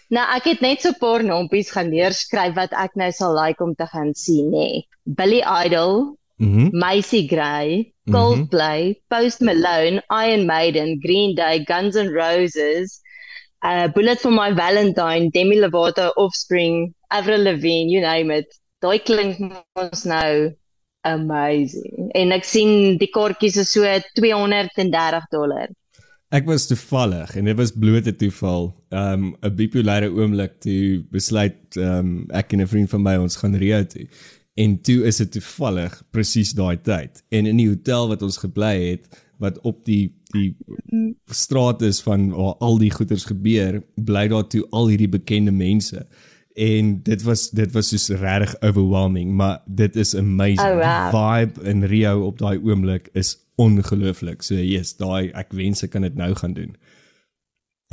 [0.09, 3.63] Nou ek het net so 'n paar nompies gaan neerskryf wat ek nou sal like
[3.63, 4.83] om te gaan sien nê.
[5.05, 6.69] Billy Idol, Mhm.
[6.73, 8.13] Macy Gray, Mhm.
[8.15, 13.01] Coldplay, Post Malone, Iron Maiden, Green Day, Guns N' Roses,
[13.65, 18.59] uh Bullet for My Valentine, Demi Lovato, Offspring, Avril Lavigne, you name it.
[18.85, 20.55] Daai klink mos nou
[21.09, 22.11] amazing.
[22.19, 23.85] En ek sien die kaartjies is so
[24.19, 25.69] 230 dollar.
[26.29, 28.69] Ek was toevallig en dit was blote toeval.
[28.93, 33.57] Um 'n bipolêre oomblik toe besluit um ek en 'n vriend van my ons gaan
[33.57, 34.07] Rio toe.
[34.55, 37.23] En toe is dit toevallig presies daai tyd.
[37.31, 40.57] En in die hotel wat ons gebly het wat op die die
[41.25, 46.07] straat is van waar al die goeters gebeur, bly daar toe al hierdie bekende mense.
[46.59, 50.61] En dit was dit was soos regtig overwhelming, maar dit is amazing.
[50.61, 51.11] Oh, wow.
[51.11, 54.43] Die vibe in Rio op daai oomblik is ongelooflik.
[54.43, 56.75] So yes, daai ek wens ek kan dit nou gaan doen.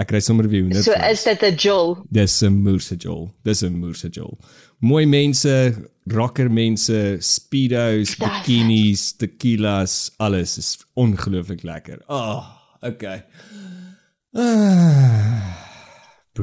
[0.01, 0.83] Ek kry sommer weer hoender.
[0.83, 1.97] So is dit 'n jol.
[2.09, 3.29] Dis 'n moerse jol.
[3.43, 4.37] Dis 'n moerse jol.
[4.79, 5.73] Mooi mense,
[6.05, 12.01] rocker mense, speedos, bikinis, tequilas, alles is ongelooflik lekker.
[12.07, 12.43] Ah, oh,
[12.81, 13.23] okay.
[14.33, 15.64] Ah,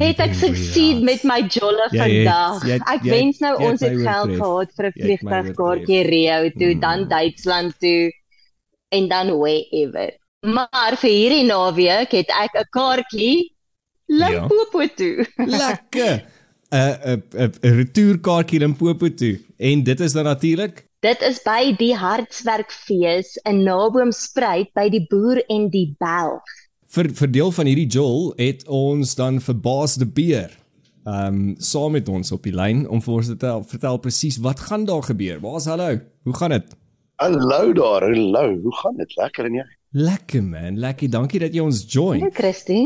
[0.01, 2.65] Het ek succeed met my jolle Jy het- vandag.
[2.65, 6.51] jy het- Ek jy- wens nou jy ons het geld gehad vir 'n vliegtuigkaartjie Rio
[6.59, 8.13] toe, dan Duitsland toe
[8.91, 10.11] en dan wherever.
[10.41, 13.53] Maar vir hierdie naweek het ek 'n kaartjie
[14.09, 15.27] Limpopo toe.
[15.47, 16.25] Lekker.
[16.71, 19.39] 'n 'n 'n 'n retourkaartjie Limpopo toe.
[19.59, 25.43] En dit is dan natuurlik Dit is by die Hartswerkfees in Naboomspruit by die boer
[25.49, 26.43] en die Belg.
[26.93, 30.53] Vir vir deel van hierdie Joel het ons dan verbaas die beer.
[31.03, 34.39] Ehm um, saam met ons op die lyn om vir ons te tel, vertel presies
[34.45, 35.41] wat gaan daar gebeur.
[35.43, 35.99] Waar's hallo?
[36.29, 36.75] Hoe gaan dit?
[37.23, 38.45] Hallo daar, hallo.
[38.63, 39.17] Hoe gaan dit?
[39.17, 39.65] Lekker en jy?
[39.93, 41.11] Lekker man, lekker.
[41.11, 42.21] Dankie dat jy ons join.
[42.21, 42.85] Hallo Christie.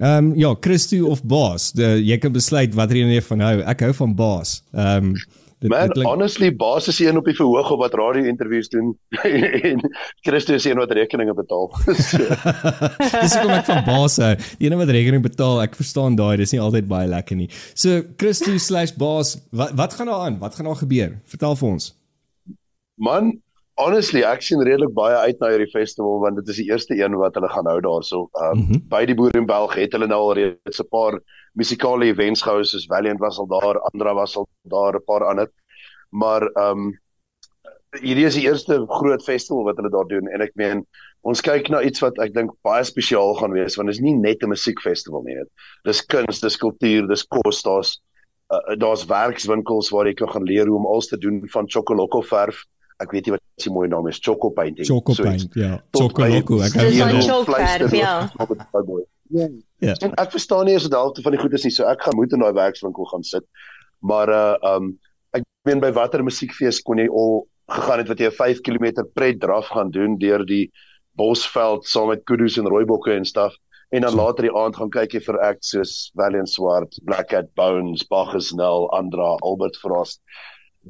[0.00, 1.70] Ehm um, ja, Christo of Baas.
[1.76, 3.56] De, jy kan besluit watter een jy van hou.
[3.74, 4.62] Ek hou van Baas.
[4.72, 5.14] Ehm um,
[5.62, 8.26] dit, Man, dit klink- honestly, baas is die een op die verhoog op wat radio
[8.28, 8.92] interviews doen
[9.70, 9.80] en
[10.26, 11.70] Christus een wat rekeninge betaal.
[12.10, 12.18] so,
[13.22, 14.32] Dis hoekom ek van Baas hou.
[14.58, 17.48] Die ene wat rekening betaal, ek verstaan daai, dis nie altyd baie lekker nie.
[17.74, 20.38] So Christo/Baas, wat wat gaan daar aan?
[20.42, 21.16] Wat gaan daar gebeur?
[21.32, 21.88] Vertel vir ons.
[23.02, 23.32] man,
[23.80, 27.16] honestly, ek sien redelik baie uit na hierdie festival want dit is die eerste een
[27.20, 28.28] wat hulle gaan hou daarso.
[28.32, 28.66] Um, mm.
[28.66, 28.82] -hmm.
[28.88, 31.20] By die boere in België het hulle nou al reeds 'n paar
[31.54, 35.50] musikale events gehou soos Valiant was al daar, Andra was al daar, 'n paar ander.
[36.10, 37.00] Maar ehm um,
[38.00, 40.86] hierdie is die eerste groot festival wat hulle daar doen en ek meen
[41.28, 44.14] ons kyk na iets wat ek dink baie spesiaal gaan wees want dit is nie
[44.16, 45.36] net 'n musiekfestival nie.
[45.84, 48.00] Dis kuns, dis kultuur, dis kos, daar's
[48.52, 52.20] uh, daar's werkswinkels waar jy kan gaan leer hoe om alles te doen van chocoloko
[52.20, 52.64] verf.
[53.00, 54.86] Ek weet nie wat die mooi naam is, choco painting.
[54.86, 55.76] Choco paint, ja.
[55.90, 57.24] Tot Chocoloko, by ek hou Dis van van dit.
[57.28, 58.28] choc- chocolverf, vleis ja.
[58.28, 59.50] is.
[59.78, 59.94] Ja.
[60.06, 62.16] En ek verstaan nie as dit helfte van die goed is nie, so ek gaan
[62.16, 63.44] moet in daai werkswinkel gaan sit.
[64.00, 64.98] Maar uh um
[65.32, 69.04] ek meen by watter musiekfees kon jy al gegaan het wat jy 'n 5 km
[69.14, 70.70] pret draf gaan doen deur die
[71.16, 73.54] Bosveld saam met kudu's en rooibokke en stuff
[73.92, 74.16] en dan So.
[74.16, 78.52] later die aand gaan kyk jy vir acts soos Valiant Swart, Black Cat Bones, Bacchus
[78.54, 80.20] Nel, Andra, Albert Frost,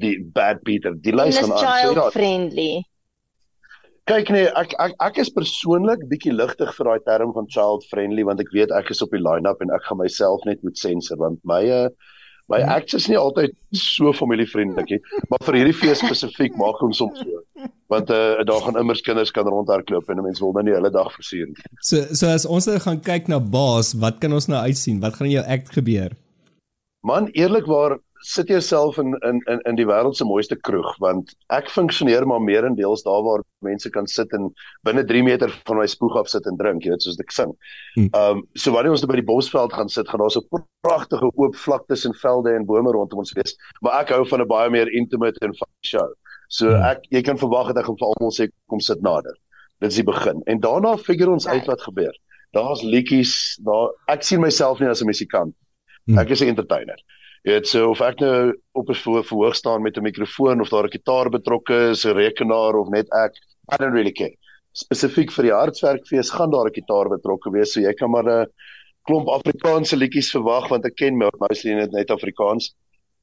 [0.00, 1.58] die Bad Peter, die lys gaan aan.
[1.58, 2.82] So ja, child friendly.
[4.10, 8.24] Kyk nee, ek ek ek is persoonlik bietjie ligtig vir daai term van child friendly
[8.26, 11.20] want ek weet ek is op die line-up en ek gaan myself net moet sensor
[11.20, 11.86] want my uh,
[12.50, 12.68] my Mhm.
[12.74, 14.98] acts is nie altyd so familievriendelik nie,
[15.30, 17.68] maar vir hierdie fees spesifiek maak ons soms so.
[17.88, 21.12] Want uh, daar gaan immers kinders kan rondhardloop en mense wil nou nie hulle dag
[21.14, 21.56] versier nie.
[21.80, 24.98] So so as ons nou gaan kyk na Baas, wat kan ons nou uitsien?
[25.00, 26.10] Wat gaan in jou act gebeur?
[27.06, 31.70] Man, eerlikwaar sit jouself in in in in die wêreld se mooiste kroeg want ek
[31.70, 34.50] funksioneer maar meerendeels daar waar mense kan sit en
[34.86, 37.54] binne 3 meter van my spoeg af sit en drink, jy weet soos ek sing.
[37.94, 38.08] Hmm.
[38.12, 41.56] Ehm um, so wanneer ons by die Bosveld gaan sit, gaan daar so pragtige oop
[41.56, 44.92] vlaktes en velde en bome rondom ons wees, maar ek hou van 'n baie meer
[44.92, 46.08] intimate en fun show.
[46.48, 46.82] So Hmm.
[46.92, 49.34] ek jy kan verwag dat ek vir almal sê kom sit nader.
[49.80, 50.42] Dit is die begin.
[50.46, 52.14] En daarna figure ons uit wat gebeur.
[52.52, 55.54] Daar's liedjies, daar ek sien myself nie as 'n musikant.
[56.06, 56.18] Hmm.
[56.18, 56.98] Ek is 'n entertainer.
[57.42, 60.86] Jy weet so of ek nou op 'n verhoog, staan met 'n mikrofoon of daar
[60.86, 63.32] 'n gitaar betrokke is, 'n rekenaar of net ek,
[63.72, 64.34] I don't really care.
[64.72, 68.46] Spesifiek vir die hartswerkfees gaan daar 'n gitaar betrokke wees, so jy kan maar 'n
[69.06, 72.74] klomp Afrikaanse liedjies verwag want ek ken mostly net net Afrikaans.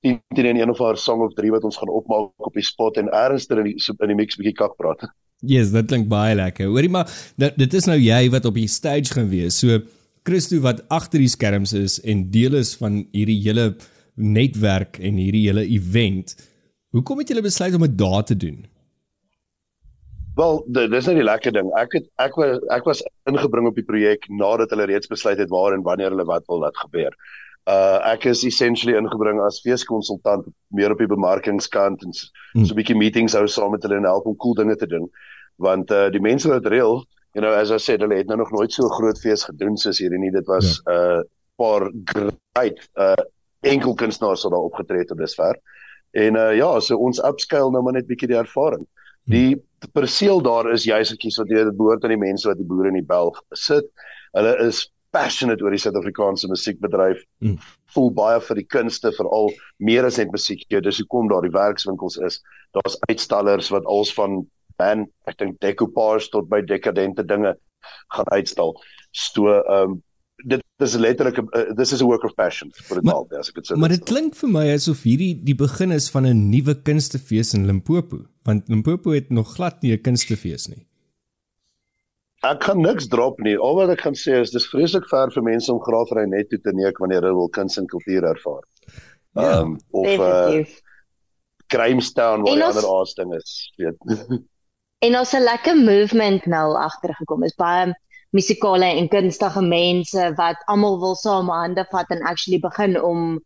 [0.02, 2.64] 10 teen een, een of haar song of 3 wat ons gaan opmaak op die
[2.64, 5.04] spot en ernstig in die in die mix bietjie kak praat.
[5.42, 6.68] Yes, dit klink baie lekker.
[6.68, 9.60] Hoorie maar dit, is nou jy wat op die stage gaan wees.
[9.60, 9.80] So
[10.28, 13.76] Christo wat agter die skerms is en deel is van hierdie hele
[14.20, 16.36] netwerk en hierdie hele event.
[16.92, 18.66] Hoekom het julle besluit om dit daar te doen?
[20.40, 21.70] Wel, dis nou die lekker ding.
[21.80, 25.52] Ek het ek was ek was ingebring op die projek nadat hulle reeds besluit het
[25.52, 27.16] waar en wanneer hulle wat wil laat gebeur.
[27.68, 32.14] Uh ek is essentially ingebring as feeskonsultant meer op die bemarkingskant en
[32.54, 32.66] Hmm.
[32.66, 35.10] so 'n bietjie meetings hou saam met hulle en help om cool dinge te doen.
[35.58, 37.04] Want uh die mense wat reël,
[37.34, 39.78] you know, as I said, hulle het nou nog nooit so 'n groot fees gedoen
[39.78, 40.32] soos hierdie nie.
[40.32, 40.94] Dit was ja.
[40.94, 41.22] uh
[41.58, 43.14] paar great uh
[43.62, 45.60] enkel kunstenaars wat daar opgetree het tot dusver.
[46.12, 48.86] En uh ja, so ons upscale nou maar net bietjie die ervaring.
[49.30, 49.60] Die
[49.94, 52.90] perseel daar is juis gekies wat jy dit behoort aan die mense wat die boere
[52.90, 53.86] in die Belg sit.
[54.34, 57.22] Hulle is passionate oor die Suid-Afrikaanse musiekbedryf.
[57.42, 57.58] Mm.
[57.94, 60.66] Voel baie vir die kunste veral meer as net musiek.
[60.70, 62.40] Ja, dis hoekom daar die werkswinkels is.
[62.78, 64.44] Daar's uitstallers wat als van
[64.80, 67.56] man, ek dink decoupage tot by dekadente dinge
[68.16, 68.76] gaan uitstal.
[69.12, 70.04] So ehm um,
[70.46, 73.50] dit is letterlik 'n uh, this is a work of passion vir dit al, as
[73.50, 76.50] ek dit sou Maar dit klink vir my asof hierdie die begin is van 'n
[76.50, 80.86] nuwe kunstefees in Limpopo, want Limpopo het nog glad nie 'n kunstefees nie.
[82.48, 83.58] Ek gaan niks drop nie.
[83.58, 86.60] Al wat ek gaan sê is dis vreeslik ver vir mense om graafry net toe
[86.60, 88.64] te neek wanneer hulle wil kuns en kultuur ervaar.
[89.36, 89.60] Ja.
[89.60, 90.82] Ehm of uh Definitief.
[91.68, 93.98] Crimestown waar En die ander aasting is, weet.
[95.00, 97.44] En ons 'n lekker movement nou agtergekom.
[97.44, 97.94] Is baie
[98.36, 103.40] musikale en kunstige mense wat almal wil saam hande vat en actually begin om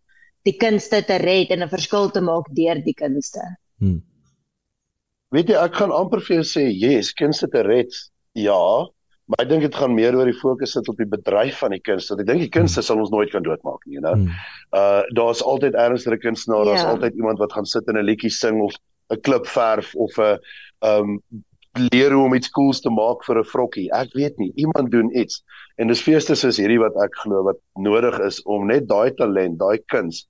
[0.43, 3.41] die kunste te red en 'n verskil te maak deur die kunste.
[3.79, 4.01] Hm.
[5.31, 7.89] Weet jy, ek gaan amper vir jou sê, yes, kunste te red.
[8.33, 8.87] Ja,
[9.31, 11.79] Maar ek dink dit gaan meer oor die fokus sit op die bedryf van die
[11.79, 12.09] kuns.
[12.11, 14.17] Want ek dink die kunste sal ons nooit kan doodmaak nie, you know.
[14.19, 14.33] Hmm.
[14.75, 16.91] Uh daar's altyd ernstige kunstenaars, daar's Ja.
[16.91, 18.75] altyd iemand wat gaan sit en 'n liedjie sing of
[19.11, 20.37] 'n klip verf of 'n
[20.81, 21.21] um
[21.79, 23.89] leer hoe om iets cools te maak vir 'n vrokkie.
[23.93, 25.43] Ek weet nie, iemand doen iets.
[25.75, 29.59] En dis feeste soos hierdie wat ek glo wat nodig is om net daai talent,
[29.59, 30.27] daai kuns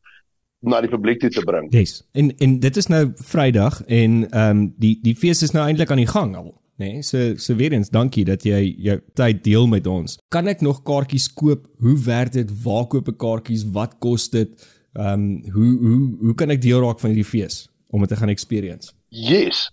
[0.61, 1.67] na die publiek toe te bring.
[1.73, 2.01] Yes.
[2.11, 5.91] En en dit is nou Vrydag en ehm um, die die fees is nou eintlik
[5.91, 6.53] aan die gang al.
[6.77, 10.17] Nee, so so weer eens dankie dat jy jou tyd deel met ons.
[10.33, 11.67] Kan ek nog kaartjies koop?
[11.77, 12.49] Hoe werk dit?
[12.63, 13.67] Waar koop ek kaartjies?
[13.71, 14.49] Wat kos dit?
[14.93, 18.15] Ehm um, hoe hoe hoe kan ek deel raak van hierdie fees om dit te
[18.15, 18.93] gaan experience?
[19.09, 19.67] Yes.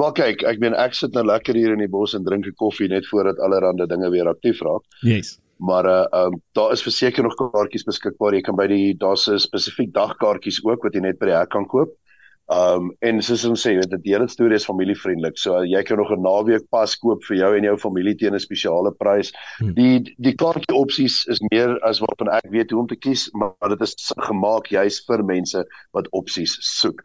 [0.00, 2.56] Maar kyk, ek meen ek sit nou lekker hier in die bos en drink 'n
[2.56, 4.84] koffie net voordat allerlei dinge weer aktief raak.
[5.02, 5.38] Yes.
[5.58, 8.34] Maar uh um, daar is verseker nog kaartjies beskikbaar.
[8.34, 11.50] Jy kan by die daar's 'n spesifiek dagkaartjies ook wat jy net by die hek
[11.50, 11.92] kan koop.
[12.50, 15.38] Um en soos ons sê, dit die hele storie is familievriendelik.
[15.38, 18.34] So uh, jy kan nog 'n naweek pas koop vir jou en jou familie teen
[18.34, 19.32] 'n spesiale prys.
[19.58, 19.74] Hmm.
[19.74, 23.68] Die die kaartjie opsies is meer as waarvan ek weet hoe om te kies, maar
[23.68, 27.00] dit is gemaak juis vir mense wat opsies soek.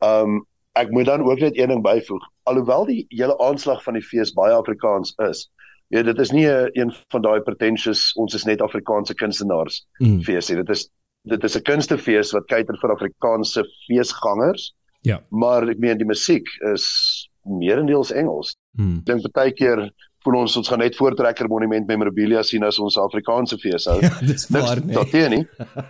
[0.00, 0.46] Um
[0.80, 2.24] ek moet dan ook net een ding byvoeg.
[2.48, 5.48] Alhoewel die hele aanslag van die fees baie Afrikaans is,
[5.88, 10.20] Ja, dit is nie 'n een van daai pretentious ons is net Afrikaanse kunstenaars Mm.
[10.22, 10.56] fees nie.
[10.56, 10.90] Dit is
[11.24, 14.74] dit is 'n kunstefees wat kyker vir Afrikaanse feesgangers.
[15.02, 15.20] Ja.
[15.30, 18.56] Maar ek meen die musiek is meerendeels Engels.
[18.76, 18.98] Mm.
[18.98, 19.90] Ek dink baie keer
[20.24, 24.00] voel ons ons gaan net Voortrekker Monument Memorabilia sien as ons Afrikaanse fees hou.
[24.02, 24.94] Ja, dis waar nee.
[24.94, 25.46] daarteen nie.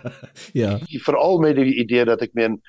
[0.63, 0.77] ja.
[1.03, 2.61] Veral met die idee dat ek meen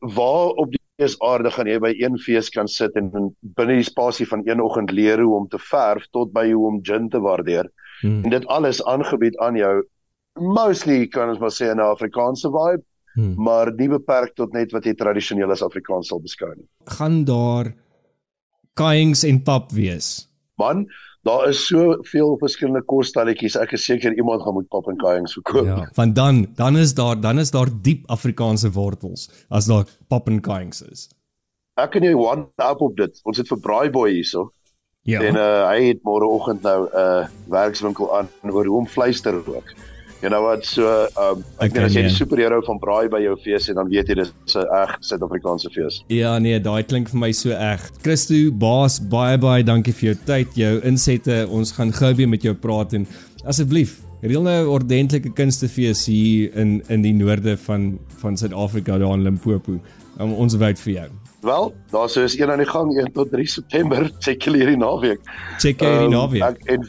[0.00, 3.86] waar op die feesaarde gaan jy by een fees kan sit en in- binne die
[3.86, 7.20] spasie van een oggend leer hoe om te verf tot by hoe om gin te
[7.20, 7.70] waardeer.
[8.02, 8.24] Mm.
[8.24, 9.82] En dit alles aangebied aan jou
[10.38, 12.82] mostly kan ons maar sê in 'n Afrikaanse vibe,
[13.16, 13.34] Mm.
[13.36, 16.66] maar nie beperk tot net wat jy tradisioneel as Afrikaans sal beskou nie.
[16.86, 17.72] Gaan daar
[18.74, 20.28] kayings en pap wees?
[20.58, 20.86] Man,
[21.24, 23.56] daar is soveel verskillende kosstalletjies.
[23.56, 25.66] Ek is seker iemand gaan moet pap en kayings verkoop.
[25.66, 30.28] Ja, want dan dan is daar dan is daar diep Afrikaanse wortels as daar pap
[30.28, 31.08] en kayings is.
[31.80, 33.16] Ek kan jou one up op dit.
[33.24, 34.50] Ons het vir Braaiboy hierso.
[35.04, 35.20] Ja.
[35.20, 39.30] En uh, hy het môreoggend nou 'n uh, werkswinkel aan oor hoe om vleis te
[39.30, 39.74] rook.
[40.22, 40.86] You know wat so
[41.20, 42.08] um, ek Okay, dink as jy nee.
[42.08, 45.70] die superhero van Braai by jou fees het dan weet jy dis 'n reg Suid-Afrikaanse
[45.74, 46.02] fees.
[46.08, 47.80] Ja nee, daai klink vir my so eg.
[48.02, 51.46] Christo, baas, baie baie dankie vir jou tyd, jou insette.
[51.50, 53.06] Ons gaan gou weer met jou praat en
[53.44, 59.14] asseblief reël nou 'n ordentlike kunstefees hier in in die noorde van van Suid-Afrika daar
[59.14, 59.78] in Limpopo.
[60.20, 61.08] Um, ons wou vir jou.
[61.42, 64.10] Wel, daar sou is een aan die gang 1 tot 3 September.
[64.20, 65.20] Check julle hierdie naweek.
[65.58, 66.42] Check jy hierdie Ehm, naweek.
[66.42, 66.80] Ek en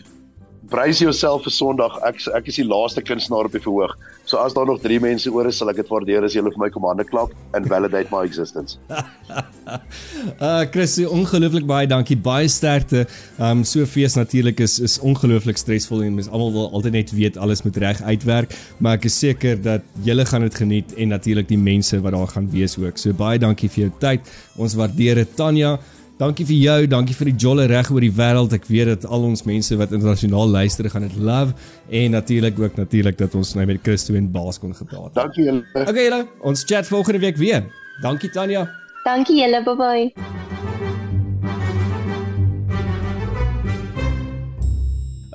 [0.69, 1.97] brace jouself vir Sondag.
[2.07, 3.95] Ek ek is die laaste kunstenaar op die verhoog.
[4.25, 6.61] So as daar nog 3 mense oor is, sal ek dit waardeer as julle vir
[6.63, 8.79] my kom hande klap and validate my existence.
[9.65, 12.17] Uh Chris, ongelooflik baie dankie.
[12.21, 13.07] Baie sterkte.
[13.41, 17.39] Um so fees natuurlik is is ongelooflik stresvol en mens almal wil altyd net weet
[17.41, 21.49] alles moet reg uitwerk, maar ek is seker dat julle gaan dit geniet en natuurlik
[21.49, 23.01] die mense wat daar gaan wees ook.
[23.01, 24.33] So baie dankie vir jou tyd.
[24.61, 25.75] Ons waardeer dit Tanya.
[26.15, 28.53] Dankie vir jou, dankie vir die jolle reg oor die wêreld.
[28.55, 31.51] Ek weet dat al ons mense wat internasionaal luister gaan dit love
[31.91, 35.19] en natuurlik ook natuurlik dat ons nou met Christo en Baas kon gepraat het.
[35.19, 35.65] Dankie julle.
[35.83, 37.67] Okay julle, ons chat volgende week weer.
[38.01, 38.63] Dankie Tanya.
[39.03, 40.84] Dankie julle, bye bye.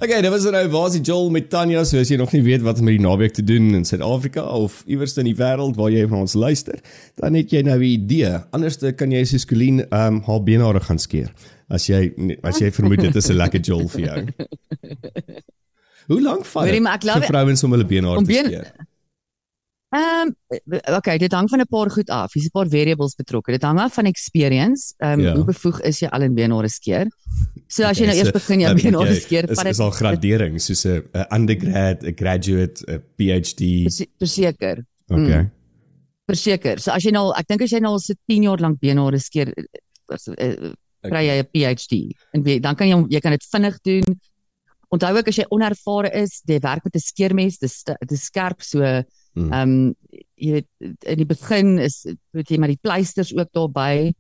[0.01, 2.63] Okay, dit was nou waar is Joel met Tanya, so as jy nog nie weet
[2.65, 5.91] wat om met die naweek te doen in Suid-Afrika of iewers in die wêreld waar
[5.93, 6.79] jy van ons luister,
[7.21, 8.31] dan het jy nou 'n idee.
[8.57, 11.29] Anderste kan jy soos Colleen ehm um, haar beenhare gaan skeer.
[11.69, 14.25] As jy as jy vermoed dit is 'n lekker Joel vir jou.
[16.11, 18.73] Hoe lank vat dit vir vrouens om hulle beenhare te skeer?
[19.91, 22.33] Ehm um, okay, dit hang van 'n paar goed af.
[22.33, 23.51] Hier's 'n paar variables betrokke.
[23.53, 24.95] Dit hang af van experience.
[24.99, 25.35] Ehm um, Ja.
[25.35, 27.07] hoe bevoeg is jy al in beenhare skeer?
[27.67, 30.61] So as jy nou Okay, eers begin jou beenhare jy- skeer, is, dit al gradering
[30.61, 33.83] soos 'n undergrad, 'n graduate, 'n PhD.
[33.83, 34.85] verse- verseker.
[35.09, 35.43] Okay.
[35.43, 35.51] Mm.
[36.27, 36.79] Verseker.
[36.79, 39.19] So as jy nou ek dink as jy nou al so 10 jaar lank beenhare
[39.19, 39.65] skeer, eh,
[40.15, 40.73] as- eh,
[41.03, 42.15] kry jy 'n PhD.
[42.33, 44.21] En wie, dan kan jy jy kan dit vinnig doen.
[44.93, 48.79] Onthou ook as jy onervare is, jy werk met 'n skeermes, dis dis skerp so
[48.79, 49.05] Mm.
[49.35, 49.95] Ehm um,
[50.35, 50.69] jy weet
[51.07, 54.13] in die begin is weet jy maar die pleisters ook daarbey.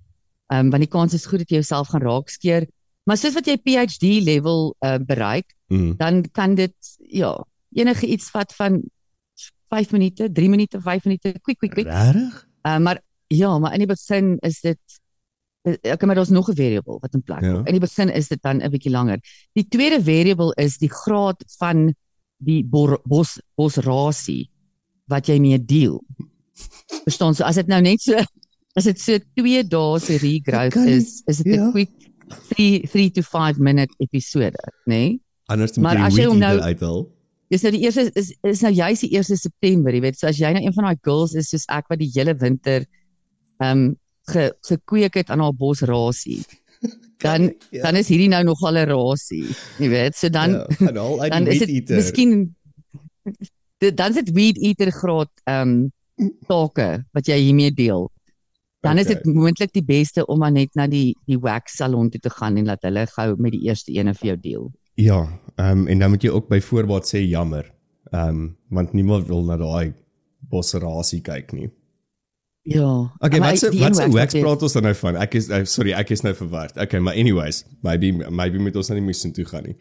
[0.52, 2.66] Ehm um, want die kans is goed dat jy jouself gaan raakskeer.
[3.06, 5.96] Maar soos wat jy PhD level uh, bereik, Mm.
[5.96, 8.82] dan kan dit ja, enige iets vat van
[9.68, 11.86] 5 minute, 3 minute, 5 minute, quick quick quick.
[11.86, 12.48] Regtig?
[12.66, 14.78] Uh, maar ja, maar in die begin is dit
[15.62, 17.52] eh, ek maar daar's nog 'n variable wat in plek Ja.
[17.52, 17.66] kom.
[17.66, 19.18] In die begin is dit dan 'n bietjie langer.
[19.52, 21.94] Die tweede variable is die graad van
[22.36, 24.50] die bor, bos bosrasie
[25.10, 25.98] wat jy mee deel.
[27.04, 28.18] Verstaan so as dit nou net so
[28.78, 31.70] as dit so 2 dae se regrowth Okay, is, is dit 'n ja.
[31.74, 31.90] quick
[32.54, 34.54] 3 3 to 5 minute episode,
[34.86, 34.94] né?
[34.94, 35.20] Nee?
[35.50, 37.08] Anders moet Maar jy hom nou- uithaal.
[37.50, 40.18] Dis nou die eerste is is nou juis die 1 September, jy weet.
[40.18, 42.86] So as jy nou een van daai girls is soos ek wat die hele winter
[43.58, 43.96] ehm um,
[44.30, 46.44] ge, gekweek het aan haar bosrasie.
[47.24, 47.82] Dan Ja.
[47.82, 49.44] dan is hierdie nou nogal 'n rasie,
[49.78, 50.14] jy weet.
[50.16, 52.54] So dan ja, dan is dit miskien
[53.80, 55.90] dit- dan is dit weed eater graad ehm um,
[56.48, 58.10] take wat jy hiermee deel.
[58.80, 59.14] Dan is Okay.
[59.22, 62.56] dit moontlik die beste om maar net na die die wax salon toe te gaan
[62.56, 64.70] en laat hulle gou met die eerste ene vir jou deel.
[65.00, 65.20] Ja,
[65.56, 67.72] ehm um, en dan moet jy ook by voorbaat sê jammer.
[68.12, 69.92] Ehm um, want niemand wil na daai
[70.50, 71.70] bosrasie kyk nie.
[72.62, 73.08] Ja.
[73.20, 75.16] Okay, wat se wat een se wax praat ons dan nou van?
[75.16, 76.76] Ek is uh, sorry, ek is nou verward.
[76.76, 79.76] Okay, maar anyways, maybe maybe moet ons nou nie moes toe gaan nie.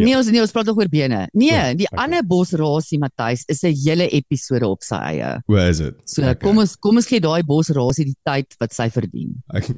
[0.00, 0.06] Ja.
[0.08, 1.26] Nee, ons nee, ons praat nog oor bene.
[1.36, 2.04] Nee, Ja, die okay.
[2.04, 5.30] ander bosrasie Matthys is 'n hele episode op sy eie.
[5.46, 5.96] Hoe is dit?
[6.08, 6.34] So okay.
[6.40, 9.36] kom ons kom ons gee daai bosrasie die tyd wat sy verdien.
[9.60, 9.74] Okay.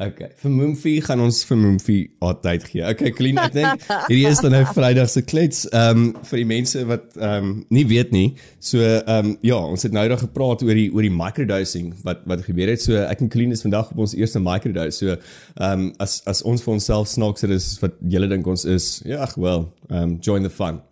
[0.00, 0.28] Okay.
[0.40, 2.82] Vir Moomfie gaan ons vir Moomfie haar tyd gee.
[2.86, 5.64] Okay, Colleen, ek dink hierdie is dan nou Vrydag se klets.
[5.70, 8.26] Ehm um, vir die mense wat ehm um, nie weet nie.
[8.60, 12.22] So ehm um, ja, ons het nou daag gepraat oor die oor die microdosing wat
[12.30, 12.84] wat gebeur het.
[12.84, 15.00] So ek en Colleen is vandag op ons eerste microdose.
[15.00, 18.68] So ehm um, as as ons vir onsself snaaks dit is wat julle dink ons
[18.68, 18.90] is.
[19.08, 19.68] Ja, ag wel.
[19.90, 20.82] Ehm um, join the fun.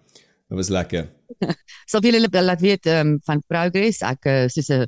[0.49, 1.09] Dit was lekker.
[1.91, 4.03] Sal vir julle laat weet um, van progress.
[4.05, 4.87] Ek soos 'n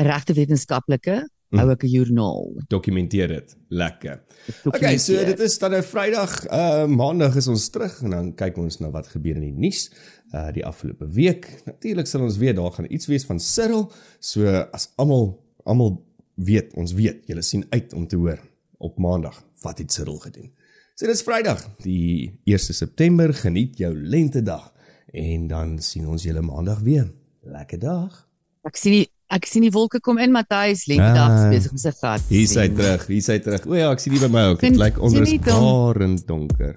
[0.00, 1.58] 'n regte wetenskaplike Mm.
[1.58, 2.62] hou ek 'n joernaal.
[2.68, 3.56] Dokumenteer dit.
[3.68, 4.22] Lekker.
[4.64, 8.56] Okay, so dit is dan nou Vrydag, uh Maandag is ons terug en dan kyk
[8.58, 9.90] ons na wat gebeur in die nuus
[10.32, 11.62] uh die afgelope week.
[11.64, 13.92] Natuurlik sal ons weet daar gaan iets wees van Cyril.
[14.20, 16.02] So as almal almal
[16.34, 18.40] weet, ons weet, julle sien uit om te hoor
[18.78, 20.50] op Maandag wat het Cyril gedoen.
[20.94, 23.32] So dis Vrydag, die 1 September.
[23.34, 24.72] Geniet jou lentedag
[25.12, 27.08] en dan sien ons julle Maandag weer.
[27.42, 28.20] Lekker dag.
[28.64, 31.48] Ek sien die ek sien die wolke kom in Matthys, lentedag Ah.
[31.50, 32.22] besig om sy gat.
[32.28, 32.76] Hier sien.
[32.76, 33.66] terug, hier is hy terug.
[33.66, 34.60] O ja, ek sien hier by my ook.
[34.60, 36.74] Dit lyk onrusbaar donker.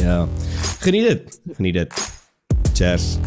[0.00, 0.26] Ja.
[0.80, 1.40] Geniet dit.
[1.56, 1.92] Geniet dit.
[2.72, 3.18] Cheers.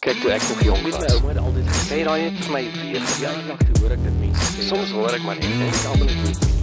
[0.00, 2.62] Kyk toe ek nog jong was, my ouma het altyd gesê daai het vir my
[2.82, 4.52] weer verjaardag toe hoor ek dit mense.
[4.54, 4.68] sê.
[4.68, 6.57] Soms hoor ek maar net en ek almal is